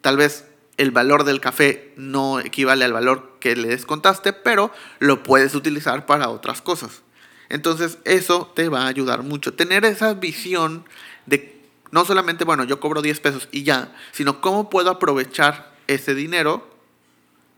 Tal 0.00 0.16
vez 0.16 0.46
el 0.76 0.90
valor 0.90 1.24
del 1.24 1.40
café 1.40 1.92
no 1.96 2.40
equivale 2.40 2.84
al 2.84 2.94
valor 2.94 3.36
que 3.38 3.54
le 3.54 3.68
descontaste, 3.68 4.32
pero 4.32 4.72
lo 4.98 5.22
puedes 5.22 5.54
utilizar 5.54 6.06
para 6.06 6.30
otras 6.30 6.62
cosas. 6.62 7.02
Entonces 7.50 7.98
eso 8.04 8.50
te 8.54 8.68
va 8.68 8.84
a 8.84 8.86
ayudar 8.86 9.22
mucho. 9.22 9.52
Tener 9.52 9.84
esa 9.84 10.14
visión 10.14 10.84
de 11.26 11.59
no 11.90 12.04
solamente, 12.04 12.44
bueno, 12.44 12.64
yo 12.64 12.80
cobro 12.80 13.02
10 13.02 13.20
pesos 13.20 13.48
y 13.50 13.62
ya, 13.62 13.94
sino 14.12 14.40
cómo 14.40 14.70
puedo 14.70 14.90
aprovechar 14.90 15.74
ese 15.86 16.14
dinero, 16.14 16.68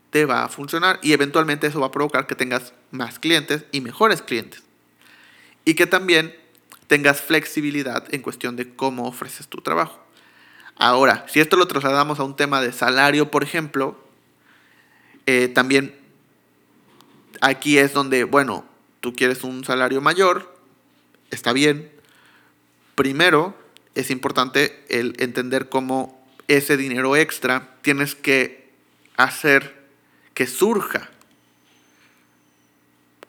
te 0.09 0.25
va 0.25 0.43
a 0.43 0.49
funcionar 0.49 0.99
y 1.01 1.13
eventualmente 1.13 1.67
eso 1.67 1.79
va 1.79 1.87
a 1.87 1.91
provocar 1.91 2.27
que 2.27 2.35
tengas 2.35 2.73
más 2.91 3.19
clientes 3.19 3.65
y 3.71 3.81
mejores 3.81 4.21
clientes. 4.21 4.63
Y 5.65 5.75
que 5.75 5.87
también 5.87 6.35
tengas 6.87 7.21
flexibilidad 7.21 8.05
en 8.13 8.21
cuestión 8.21 8.55
de 8.55 8.75
cómo 8.75 9.07
ofreces 9.07 9.47
tu 9.47 9.61
trabajo. 9.61 9.99
Ahora, 10.75 11.25
si 11.29 11.39
esto 11.39 11.57
lo 11.57 11.67
trasladamos 11.67 12.19
a 12.19 12.23
un 12.23 12.35
tema 12.35 12.61
de 12.61 12.73
salario, 12.73 13.31
por 13.31 13.43
ejemplo, 13.43 13.97
eh, 15.25 15.47
también 15.47 15.95
aquí 17.41 17.77
es 17.77 17.93
donde, 17.93 18.23
bueno, 18.23 18.65
tú 18.99 19.13
quieres 19.13 19.43
un 19.43 19.63
salario 19.63 20.01
mayor, 20.01 20.55
está 21.29 21.53
bien. 21.53 21.91
Primero, 22.95 23.55
es 23.95 24.09
importante 24.09 24.83
el 24.89 25.15
entender 25.19 25.69
cómo 25.69 26.23
ese 26.47 26.77
dinero 26.77 27.15
extra 27.15 27.75
tienes 27.81 28.15
que 28.15 28.71
hacer 29.17 29.83
que 30.33 30.47
surja. 30.47 31.09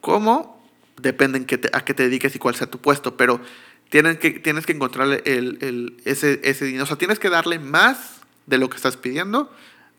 ¿Cómo? 0.00 0.64
Depende 1.00 1.38
en 1.38 1.46
a 1.72 1.85
qué 1.85 1.94
te 1.94 2.05
dediques 2.05 2.35
y 2.35 2.38
cuál 2.38 2.55
sea 2.55 2.66
tu 2.68 2.79
puesto, 2.79 3.16
pero 3.16 3.40
tienes 3.88 4.18
que, 4.18 4.31
tienes 4.31 4.66
que 4.66 4.72
encontrar 4.72 5.22
el, 5.24 5.96
ese, 6.05 6.40
ese 6.44 6.64
dinero. 6.64 6.85
O 6.85 6.87
sea, 6.87 6.96
tienes 6.96 7.18
que 7.18 7.31
darle 7.31 7.59
más 7.59 8.20
de 8.46 8.59
lo 8.59 8.68
que 8.68 8.77
estás 8.77 8.96
pidiendo 8.96 9.53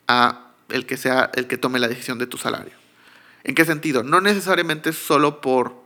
a 0.08 0.52
el 0.70 0.86
que 0.86 0.98
sea 0.98 1.32
el 1.36 1.48
que 1.48 1.58
tome 1.58 1.80
la 1.80 1.88
decisión 1.88 2.18
de 2.18 2.28
tu 2.28 2.38
salario. 2.38 2.74
¿En 3.44 3.54
qué 3.54 3.66
sentido? 3.66 4.04
No 4.04 4.22
necesariamente 4.22 4.94
solo 4.94 5.42
por 5.42 5.85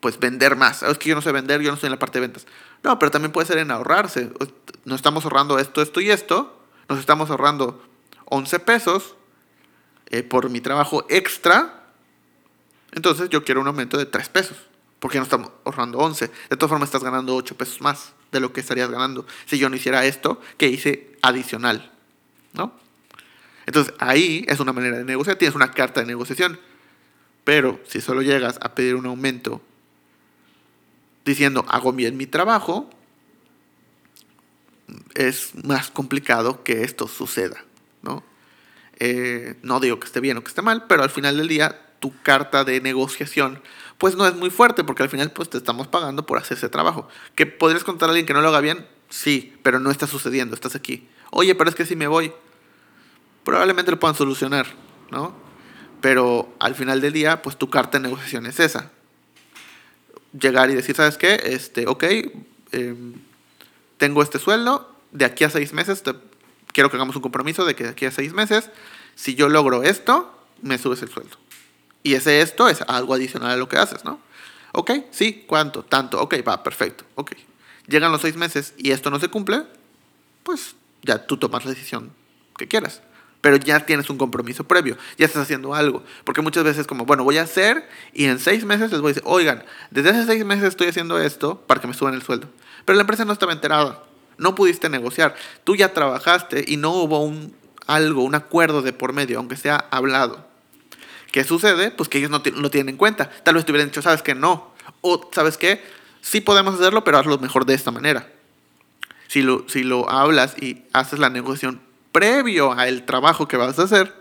pues 0.00 0.18
vender 0.18 0.56
más. 0.56 0.82
Es 0.82 0.98
que 0.98 1.08
yo 1.08 1.14
no 1.14 1.22
sé 1.22 1.32
vender, 1.32 1.60
yo 1.60 1.70
no 1.70 1.74
estoy 1.74 1.88
en 1.88 1.92
la 1.92 1.98
parte 1.98 2.20
de 2.20 2.26
ventas. 2.26 2.46
No, 2.82 2.98
pero 2.98 3.10
también 3.10 3.32
puede 3.32 3.46
ser 3.46 3.58
en 3.58 3.70
ahorrarse. 3.70 4.30
Nos 4.84 4.96
estamos 4.96 5.24
ahorrando 5.24 5.58
esto, 5.58 5.82
esto 5.82 6.00
y 6.00 6.10
esto. 6.10 6.60
Nos 6.88 6.98
estamos 6.98 7.30
ahorrando 7.30 7.82
11 8.26 8.58
pesos 8.60 9.14
eh, 10.06 10.22
por 10.22 10.50
mi 10.50 10.60
trabajo 10.60 11.06
extra. 11.08 11.84
Entonces 12.92 13.30
yo 13.30 13.44
quiero 13.44 13.60
un 13.60 13.66
aumento 13.66 13.96
de 13.96 14.06
3 14.06 14.28
pesos 14.28 14.56
porque 14.98 15.18
no 15.18 15.24
estamos 15.24 15.50
ahorrando 15.64 15.98
11. 15.98 16.30
De 16.50 16.56
todas 16.56 16.70
formas, 16.70 16.88
estás 16.88 17.02
ganando 17.02 17.34
8 17.34 17.56
pesos 17.56 17.80
más 17.80 18.12
de 18.30 18.40
lo 18.40 18.52
que 18.52 18.60
estarías 18.60 18.88
ganando 18.90 19.26
si 19.46 19.58
yo 19.58 19.68
no 19.68 19.76
hiciera 19.76 20.04
esto 20.04 20.40
que 20.56 20.68
hice 20.68 21.16
adicional. 21.22 21.90
¿No? 22.52 22.72
Entonces, 23.66 23.94
ahí 23.98 24.44
es 24.48 24.60
una 24.60 24.72
manera 24.72 24.98
de 24.98 25.04
negociar. 25.04 25.36
Tienes 25.36 25.54
una 25.54 25.70
carta 25.70 26.00
de 26.00 26.06
negociación. 26.06 26.60
Pero 27.44 27.80
si 27.86 28.00
solo 28.00 28.22
llegas 28.22 28.58
a 28.62 28.74
pedir 28.74 28.94
un 28.94 29.06
aumento 29.06 29.60
diciendo 31.24 31.64
hago 31.68 31.92
bien 31.92 32.16
mi 32.16 32.26
trabajo, 32.26 32.90
es 35.14 35.52
más 35.64 35.90
complicado 35.90 36.62
que 36.62 36.84
esto 36.84 37.08
suceda. 37.08 37.64
¿no? 38.02 38.22
Eh, 38.98 39.56
no 39.62 39.80
digo 39.80 39.98
que 39.98 40.06
esté 40.06 40.20
bien 40.20 40.36
o 40.36 40.42
que 40.42 40.48
esté 40.48 40.62
mal, 40.62 40.86
pero 40.86 41.02
al 41.02 41.10
final 41.10 41.36
del 41.36 41.48
día 41.48 41.80
tu 42.00 42.12
carta 42.22 42.64
de 42.64 42.80
negociación 42.80 43.62
pues 43.98 44.16
no 44.16 44.26
es 44.26 44.34
muy 44.34 44.50
fuerte 44.50 44.82
porque 44.82 45.04
al 45.04 45.08
final 45.08 45.30
pues 45.30 45.48
te 45.48 45.58
estamos 45.58 45.86
pagando 45.86 46.26
por 46.26 46.38
hacer 46.38 46.56
ese 46.56 46.68
trabajo. 46.68 47.06
¿Que 47.36 47.46
podrías 47.46 47.84
contar 47.84 48.08
a 48.08 48.12
alguien 48.12 48.26
que 48.26 48.34
no 48.34 48.40
lo 48.40 48.48
haga 48.48 48.60
bien? 48.60 48.84
Sí, 49.08 49.56
pero 49.62 49.78
no 49.78 49.92
está 49.92 50.08
sucediendo, 50.08 50.54
estás 50.56 50.74
aquí. 50.74 51.08
Oye, 51.30 51.54
pero 51.54 51.70
es 51.70 51.76
que 51.76 51.86
si 51.86 51.94
me 51.94 52.08
voy, 52.08 52.32
probablemente 53.44 53.92
lo 53.92 54.00
puedan 54.00 54.16
solucionar, 54.16 54.66
¿no? 55.10 55.41
Pero 56.02 56.52
al 56.58 56.74
final 56.74 57.00
del 57.00 57.14
día, 57.14 57.40
pues 57.40 57.56
tu 57.56 57.70
carta 57.70 57.98
de 57.98 58.02
negociación 58.02 58.44
es 58.44 58.60
esa. 58.60 58.90
Llegar 60.38 60.68
y 60.68 60.74
decir, 60.74 60.96
¿sabes 60.96 61.16
qué? 61.16 61.40
Este, 61.44 61.86
ok, 61.86 62.04
em, 62.72 63.14
tengo 63.96 64.22
este 64.22 64.38
sueldo, 64.38 64.94
de 65.12 65.24
aquí 65.24 65.44
a 65.44 65.50
seis 65.50 65.72
meses, 65.72 66.02
quiero 66.72 66.90
que 66.90 66.96
hagamos 66.96 67.14
un 67.14 67.22
compromiso 67.22 67.64
de 67.64 67.76
que 67.76 67.84
de 67.84 67.90
aquí 67.90 68.04
a 68.04 68.10
seis 68.10 68.32
meses, 68.32 68.70
si 69.14 69.36
yo 69.36 69.48
logro 69.48 69.84
esto, 69.84 70.36
me 70.60 70.76
subes 70.76 71.02
el 71.02 71.08
sueldo. 71.08 71.36
Y 72.02 72.14
ese 72.14 72.40
esto 72.40 72.68
es 72.68 72.82
algo 72.82 73.14
adicional 73.14 73.52
a 73.52 73.56
lo 73.56 73.68
que 73.68 73.76
haces, 73.76 74.04
¿no? 74.04 74.18
Ok, 74.72 74.90
sí, 75.12 75.44
¿cuánto? 75.46 75.84
Tanto, 75.84 76.20
ok, 76.20 76.34
va, 76.46 76.64
perfecto, 76.64 77.04
ok. 77.14 77.32
Llegan 77.86 78.10
los 78.10 78.22
seis 78.22 78.36
meses 78.36 78.74
y 78.76 78.90
esto 78.90 79.08
no 79.10 79.20
se 79.20 79.28
cumple, 79.28 79.64
pues 80.42 80.74
ya 81.02 81.26
tú 81.26 81.36
tomas 81.36 81.64
la 81.64 81.70
decisión 81.70 82.12
que 82.56 82.66
quieras. 82.66 83.02
Pero 83.42 83.56
ya 83.56 83.84
tienes 83.84 84.08
un 84.08 84.18
compromiso 84.18 84.64
previo, 84.64 84.96
ya 85.18 85.26
estás 85.26 85.42
haciendo 85.42 85.74
algo. 85.74 86.02
Porque 86.24 86.40
muchas 86.40 86.62
veces 86.62 86.86
como, 86.86 87.04
bueno, 87.04 87.24
voy 87.24 87.38
a 87.38 87.42
hacer 87.42 87.86
y 88.14 88.26
en 88.26 88.38
seis 88.38 88.64
meses 88.64 88.92
les 88.92 89.00
voy 89.00 89.10
a 89.10 89.14
decir, 89.14 89.24
oigan, 89.26 89.64
desde 89.90 90.10
hace 90.10 90.24
seis 90.24 90.44
meses 90.44 90.64
estoy 90.64 90.86
haciendo 90.86 91.18
esto 91.18 91.60
para 91.66 91.80
que 91.80 91.88
me 91.88 91.92
suban 91.92 92.14
el 92.14 92.22
sueldo. 92.22 92.48
Pero 92.84 92.96
la 92.96 93.02
empresa 93.02 93.24
no 93.24 93.32
estaba 93.32 93.52
enterada, 93.52 94.04
no 94.38 94.54
pudiste 94.54 94.88
negociar. 94.88 95.34
Tú 95.64 95.74
ya 95.74 95.92
trabajaste 95.92 96.64
y 96.66 96.76
no 96.76 96.92
hubo 96.92 97.18
un 97.18 97.54
algo, 97.88 98.22
un 98.22 98.36
acuerdo 98.36 98.80
de 98.80 98.92
por 98.92 99.12
medio, 99.12 99.38
aunque 99.38 99.56
sea 99.56 99.88
hablado. 99.90 100.46
¿Qué 101.32 101.42
sucede? 101.42 101.90
Pues 101.90 102.08
que 102.08 102.18
ellos 102.18 102.30
no 102.30 102.42
lo 102.44 102.70
tienen 102.70 102.90
en 102.90 102.96
cuenta. 102.96 103.28
Tal 103.42 103.56
vez 103.56 103.64
te 103.64 103.72
hubieran 103.72 103.88
dicho, 103.88 104.02
¿sabes 104.02 104.22
qué? 104.22 104.36
No. 104.36 104.72
O, 105.00 105.28
¿sabes 105.32 105.58
qué? 105.58 105.82
Sí 106.20 106.40
podemos 106.40 106.76
hacerlo, 106.76 107.02
pero 107.02 107.18
hazlo 107.18 107.38
mejor 107.38 107.66
de 107.66 107.74
esta 107.74 107.90
manera. 107.90 108.30
Si 109.26 109.42
lo, 109.42 109.68
si 109.68 109.82
lo 109.82 110.08
hablas 110.08 110.54
y 110.62 110.84
haces 110.92 111.18
la 111.18 111.28
negociación 111.28 111.80
previo 112.12 112.72
al 112.72 113.04
trabajo 113.04 113.48
que 113.48 113.56
vas 113.56 113.78
a 113.78 113.84
hacer, 113.84 114.14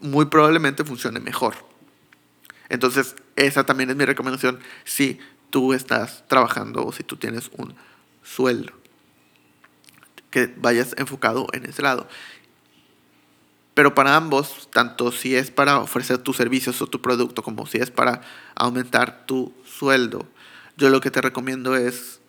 muy 0.00 0.26
probablemente 0.26 0.84
funcione 0.84 1.20
mejor. 1.20 1.54
Entonces, 2.68 3.14
esa 3.36 3.64
también 3.64 3.90
es 3.90 3.96
mi 3.96 4.04
recomendación 4.04 4.58
si 4.84 5.18
tú 5.50 5.74
estás 5.74 6.24
trabajando 6.28 6.86
o 6.86 6.92
si 6.92 7.02
tú 7.02 7.16
tienes 7.16 7.50
un 7.56 7.74
sueldo. 8.22 8.72
Que 10.30 10.52
vayas 10.56 10.94
enfocado 10.96 11.46
en 11.52 11.66
ese 11.66 11.82
lado. 11.82 12.08
Pero 13.74 13.94
para 13.94 14.16
ambos, 14.16 14.68
tanto 14.72 15.12
si 15.12 15.34
es 15.34 15.50
para 15.50 15.80
ofrecer 15.80 16.18
tus 16.18 16.36
servicios 16.36 16.80
o 16.82 16.86
tu 16.86 17.00
producto 17.00 17.42
como 17.42 17.66
si 17.66 17.78
es 17.78 17.90
para 17.90 18.22
aumentar 18.54 19.26
tu 19.26 19.52
sueldo, 19.64 20.26
yo 20.76 20.90
lo 20.90 21.00
que 21.00 21.10
te 21.10 21.20
recomiendo 21.20 21.76
es, 21.76 22.20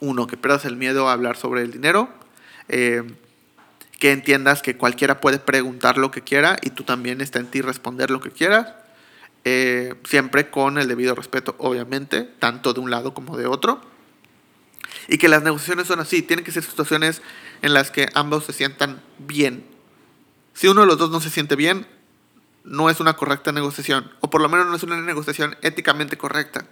uno, 0.00 0.26
que 0.26 0.36
pierdas 0.36 0.64
el 0.64 0.76
miedo 0.76 1.08
a 1.08 1.12
hablar 1.12 1.36
sobre 1.36 1.62
el 1.62 1.70
dinero, 1.70 2.08
eh, 2.68 3.04
que 4.00 4.10
entiendas 4.10 4.62
que 4.62 4.76
cualquiera 4.76 5.20
puede 5.20 5.38
preguntar 5.38 5.96
lo 5.96 6.10
que 6.10 6.22
quiera 6.22 6.56
y 6.62 6.70
tú 6.70 6.82
también 6.82 7.20
está 7.20 7.38
en 7.38 7.46
ti 7.46 7.60
responder 7.60 8.10
lo 8.10 8.20
que 8.20 8.32
quieras, 8.32 8.72
eh, 9.44 9.94
siempre 10.02 10.50
con 10.50 10.78
el 10.78 10.88
debido 10.88 11.14
respeto, 11.14 11.54
obviamente, 11.58 12.24
tanto 12.40 12.72
de 12.72 12.80
un 12.80 12.90
lado 12.90 13.14
como 13.14 13.36
de 13.36 13.46
otro. 13.46 13.80
Y 15.06 15.18
que 15.18 15.28
las 15.28 15.44
negociaciones 15.44 15.86
son 15.86 16.00
así, 16.00 16.22
tienen 16.22 16.44
que 16.44 16.50
ser 16.50 16.64
situaciones 16.64 17.22
en 17.62 17.74
las 17.74 17.92
que 17.92 18.08
ambos 18.14 18.44
se 18.44 18.52
sientan 18.52 19.00
bien 19.18 19.64
si 20.60 20.68
uno 20.68 20.82
de 20.82 20.86
los 20.86 20.98
dos 20.98 21.10
no 21.10 21.20
se 21.20 21.30
siente 21.30 21.56
bien, 21.56 21.86
no 22.64 22.90
es 22.90 23.00
una 23.00 23.14
correcta 23.14 23.52
negociación, 23.52 24.10
o 24.20 24.28
por 24.28 24.42
lo 24.42 24.48
menos 24.48 24.66
no 24.66 24.76
es 24.76 24.82
una 24.82 25.00
negociación 25.00 25.56
éticamente 25.62 26.18
correcta. 26.18 26.66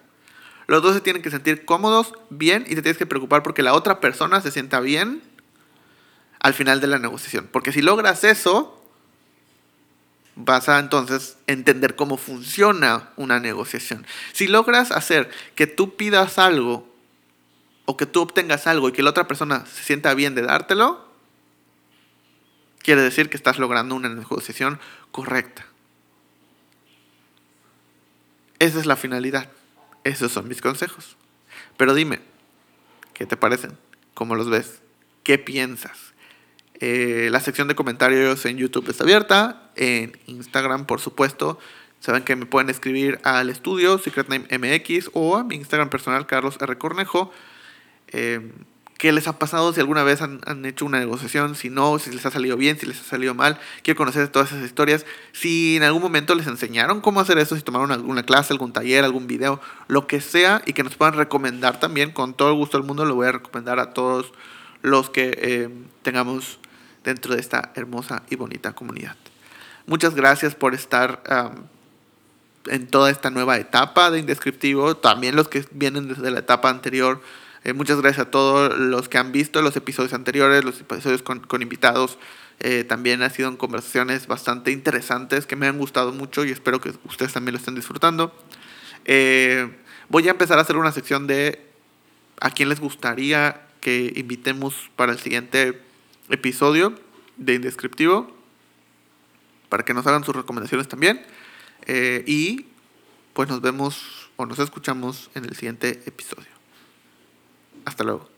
Los 0.67 0.83
dos 0.83 0.95
se 0.95 1.01
tienen 1.01 1.23
que 1.23 1.31
sentir 1.31 1.65
cómodos, 1.65 2.13
bien, 2.29 2.65
y 2.67 2.75
te 2.75 2.83
tienes 2.83 2.99
que 2.99 3.07
preocupar 3.07 3.43
porque 3.43 3.63
la 3.63 3.73
otra 3.73 4.01
persona 4.01 4.41
se 4.43 4.51
sienta 4.51 4.81
bien 4.81 5.23
al 6.41 6.55
final 6.55 6.81
de 6.81 6.87
la 6.87 6.99
negociación. 6.99 7.49
Porque 7.51 7.73
si 7.73 7.83
logras 7.83 8.25
eso, 8.25 8.79
vas 10.37 10.69
a 10.69 10.79
entonces 10.79 11.37
entender 11.47 11.97
cómo 11.97 12.17
funciona 12.17 13.11
una 13.17 13.41
negociación. 13.41 14.07
Si 14.33 14.47
logras 14.47 14.93
hacer 14.93 15.31
que 15.55 15.67
tú 15.67 15.97
pidas 15.97 16.39
algo 16.39 16.89
o 17.87 17.97
que 17.97 18.07
tú 18.07 18.21
obtengas 18.21 18.67
algo 18.67 18.89
y 18.89 18.93
que 18.93 19.03
la 19.03 19.11
otra 19.11 19.27
persona 19.27 19.67
se 19.67 19.83
sienta 19.83 20.15
bien 20.15 20.35
de 20.35 20.43
dártelo, 20.43 21.09
quiere 22.83 23.03
decir 23.03 23.29
que 23.29 23.37
estás 23.37 23.59
logrando 23.59 23.95
una 23.95 24.09
negociación 24.09 24.79
correcta. 25.11 25.67
Esa 28.59 28.79
es 28.79 28.87
la 28.87 28.97
finalidad. 28.97 29.51
Esos 30.05 30.33
son 30.33 30.49
mis 30.49 30.61
consejos. 30.61 31.17
Pero 31.77 31.95
dime, 31.95 32.21
¿qué 33.15 33.27
te 33.27 33.37
parecen? 33.37 33.77
¿Cómo 34.15 34.35
los 34.35 34.49
ves? 34.49 34.81
¿Qué 35.23 35.39
piensas? 35.39 36.13
Eh, 36.81 37.29
la 37.31 37.41
sección 37.41 37.69
de 37.69 37.75
comentarios 37.75 38.45
en 38.47 38.57
YouTube 38.57 38.89
está 38.89 39.05
abierta. 39.05 39.71
En 39.77 40.19
Instagram, 40.27 40.87
por 40.87 41.01
supuesto. 41.01 41.59
Saben 42.01 42.23
que 42.23 42.37
me 42.37 42.47
pueden 42.47 42.71
escribir 42.71 43.19
al 43.25 43.51
estudio 43.51 43.99
Secret 43.99 44.29
Name 44.29 44.47
MX 44.57 45.11
o 45.15 45.37
a 45.37 45.45
mi 45.45 45.57
Instagram 45.57 45.91
personal, 45.91 46.27
Carlos 46.27 46.57
R. 46.61 46.79
Cornejo. 46.79 47.33
Eh, 48.09 48.53
¿Qué 48.99 49.13
les 49.13 49.29
ha 49.29 49.39
pasado? 49.39 49.73
Si 49.73 49.79
alguna 49.79 50.03
vez 50.03 50.23
han, 50.23 50.65
hecho 50.65 50.85
una 50.85 50.99
negociación, 50.99 51.55
si 51.55 51.71
no, 51.71 52.01
si 52.01 52.11
les 52.11 52.27
ha 52.27 52.33
salido 52.33 52.57
bien, 52.57 52.79
si 52.81 52.87
les 52.87 53.01
ha 53.01 53.05
salido 53.05 53.33
mal. 53.33 53.61
Quiero 53.83 53.97
conocer 53.97 54.27
todas 54.27 54.51
esas 54.51 54.65
historias. 54.65 55.07
Si 55.31 55.77
en 55.77 55.85
algún 55.85 56.03
momento 56.03 56.35
les 56.35 56.49
enseñaron 56.49 57.01
cómo 57.01 57.21
hacer 57.21 57.39
eso, 57.39 57.55
si 57.55 57.63
tomaron 57.63 57.93
alguna 57.93 58.25
clase, 58.25 58.53
algún 58.53 58.73
taller, 58.73 59.05
algún 59.05 59.29
video, 59.29 59.61
lo 59.87 60.09
que 60.09 60.21
sea, 60.21 60.63
y 60.67 60.73
que 60.73 60.83
nos 60.83 60.97
puedan 60.97 61.15
recomendar 61.15 61.79
también, 61.79 62.11
con 62.11 62.35
todo 62.35 62.49
el 62.49 62.57
gusto 62.57 62.77
del 62.77 62.89
mundo, 62.89 63.05
lo 63.05 63.15
voy 63.15 63.29
a 63.29 63.33
recomendar 63.33 63.79
a 63.79 63.95
todos 63.95 64.33
los 64.83 65.11
que 65.11 65.31
eh, 65.37 65.69
tengamos 66.03 66.59
dentro 67.05 67.35
de 67.35 67.41
esta 67.41 67.73
hermosa 67.75 68.23
y 68.31 68.37
bonita 68.37 68.73
comunidad. 68.73 69.17
Muchas 69.87 70.15
gracias 70.15 70.55
por 70.55 70.75
estar 70.75 71.23
en 72.67 72.87
toda 72.87 73.11
esta 73.11 73.31
nueva 73.31 73.57
etapa 73.57 74.11
de 74.11 74.19
Indescriptivo, 74.19 74.97
también 74.97 75.37
los 75.37 75.49
que 75.49 75.65
vienen 75.73 76.09
desde 76.09 76.31
la 76.31 76.41
etapa 76.41 76.69
anterior 76.69 77.23
eh, 77.65 77.73
muchas 77.73 78.01
gracias 78.01 78.27
a 78.27 78.31
todos 78.31 78.79
los 78.79 79.09
que 79.09 79.19
han 79.19 79.33
visto 79.33 79.61
los 79.63 79.77
episodios 79.77 80.13
anteriores, 80.13 80.65
los 80.65 80.81
episodios 80.81 81.23
con, 81.23 81.63
invitados. 81.63 82.19
Eh, 82.61 82.85
también 82.85 83.23
han 83.23 83.31
sido 83.31 83.57
conversaciones 83.59 84.27
bastante 84.27 84.73
interesantes 84.73 85.47
que 85.47 85.55
me 85.55 85.67
han 85.67 85.79
gustado 85.79 86.13
mucho 86.13 86.45
y 86.45 86.51
espero 86.51 86.81
que 86.81 86.93
ustedes 87.05 87.33
también 87.33 87.53
lo 87.53 87.59
estén 87.59 87.75
disfrutando. 87.75 88.35
Eh, 89.05 89.71
voy 90.09 90.27
a 90.29 90.31
empezar 90.31 90.59
a 90.59 90.63
hacer 90.63 90.77
una 90.77 90.93
sección 90.93 91.27
de 91.27 91.67
a 92.41 92.51
quién 92.51 92.69
les 92.69 92.81
gustaría 92.81 93.67
que 93.81 94.13
invitemos 94.17 94.91
para 94.97 95.13
el 95.13 95.19
siguiente 95.19 95.81
episodio 96.31 96.95
de 97.37 97.55
Indescriptivo, 97.55 98.31
para 99.69 99.85
que 99.85 99.95
nos 99.95 100.07
hagan 100.07 100.25
sus 100.25 100.35
recomendaciones 100.35 100.89
también. 100.89 101.25
y 102.27 102.67
pues 103.33 103.49
nos 103.49 103.61
vemos 103.61 104.29
o 104.37 104.47
nos 104.47 104.59
escuchamos 104.59 105.31
en 105.35 105.45
el 105.45 105.55
siguiente 105.55 106.03
episodio. 106.07 106.49
Hasta 107.85 108.05
luego. 108.05 108.29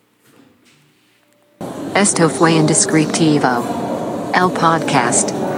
Esto 1.95 2.31
fue 2.31 2.53
Indescriptivo. 2.53 4.31
El 4.35 4.51
podcast. 4.53 5.50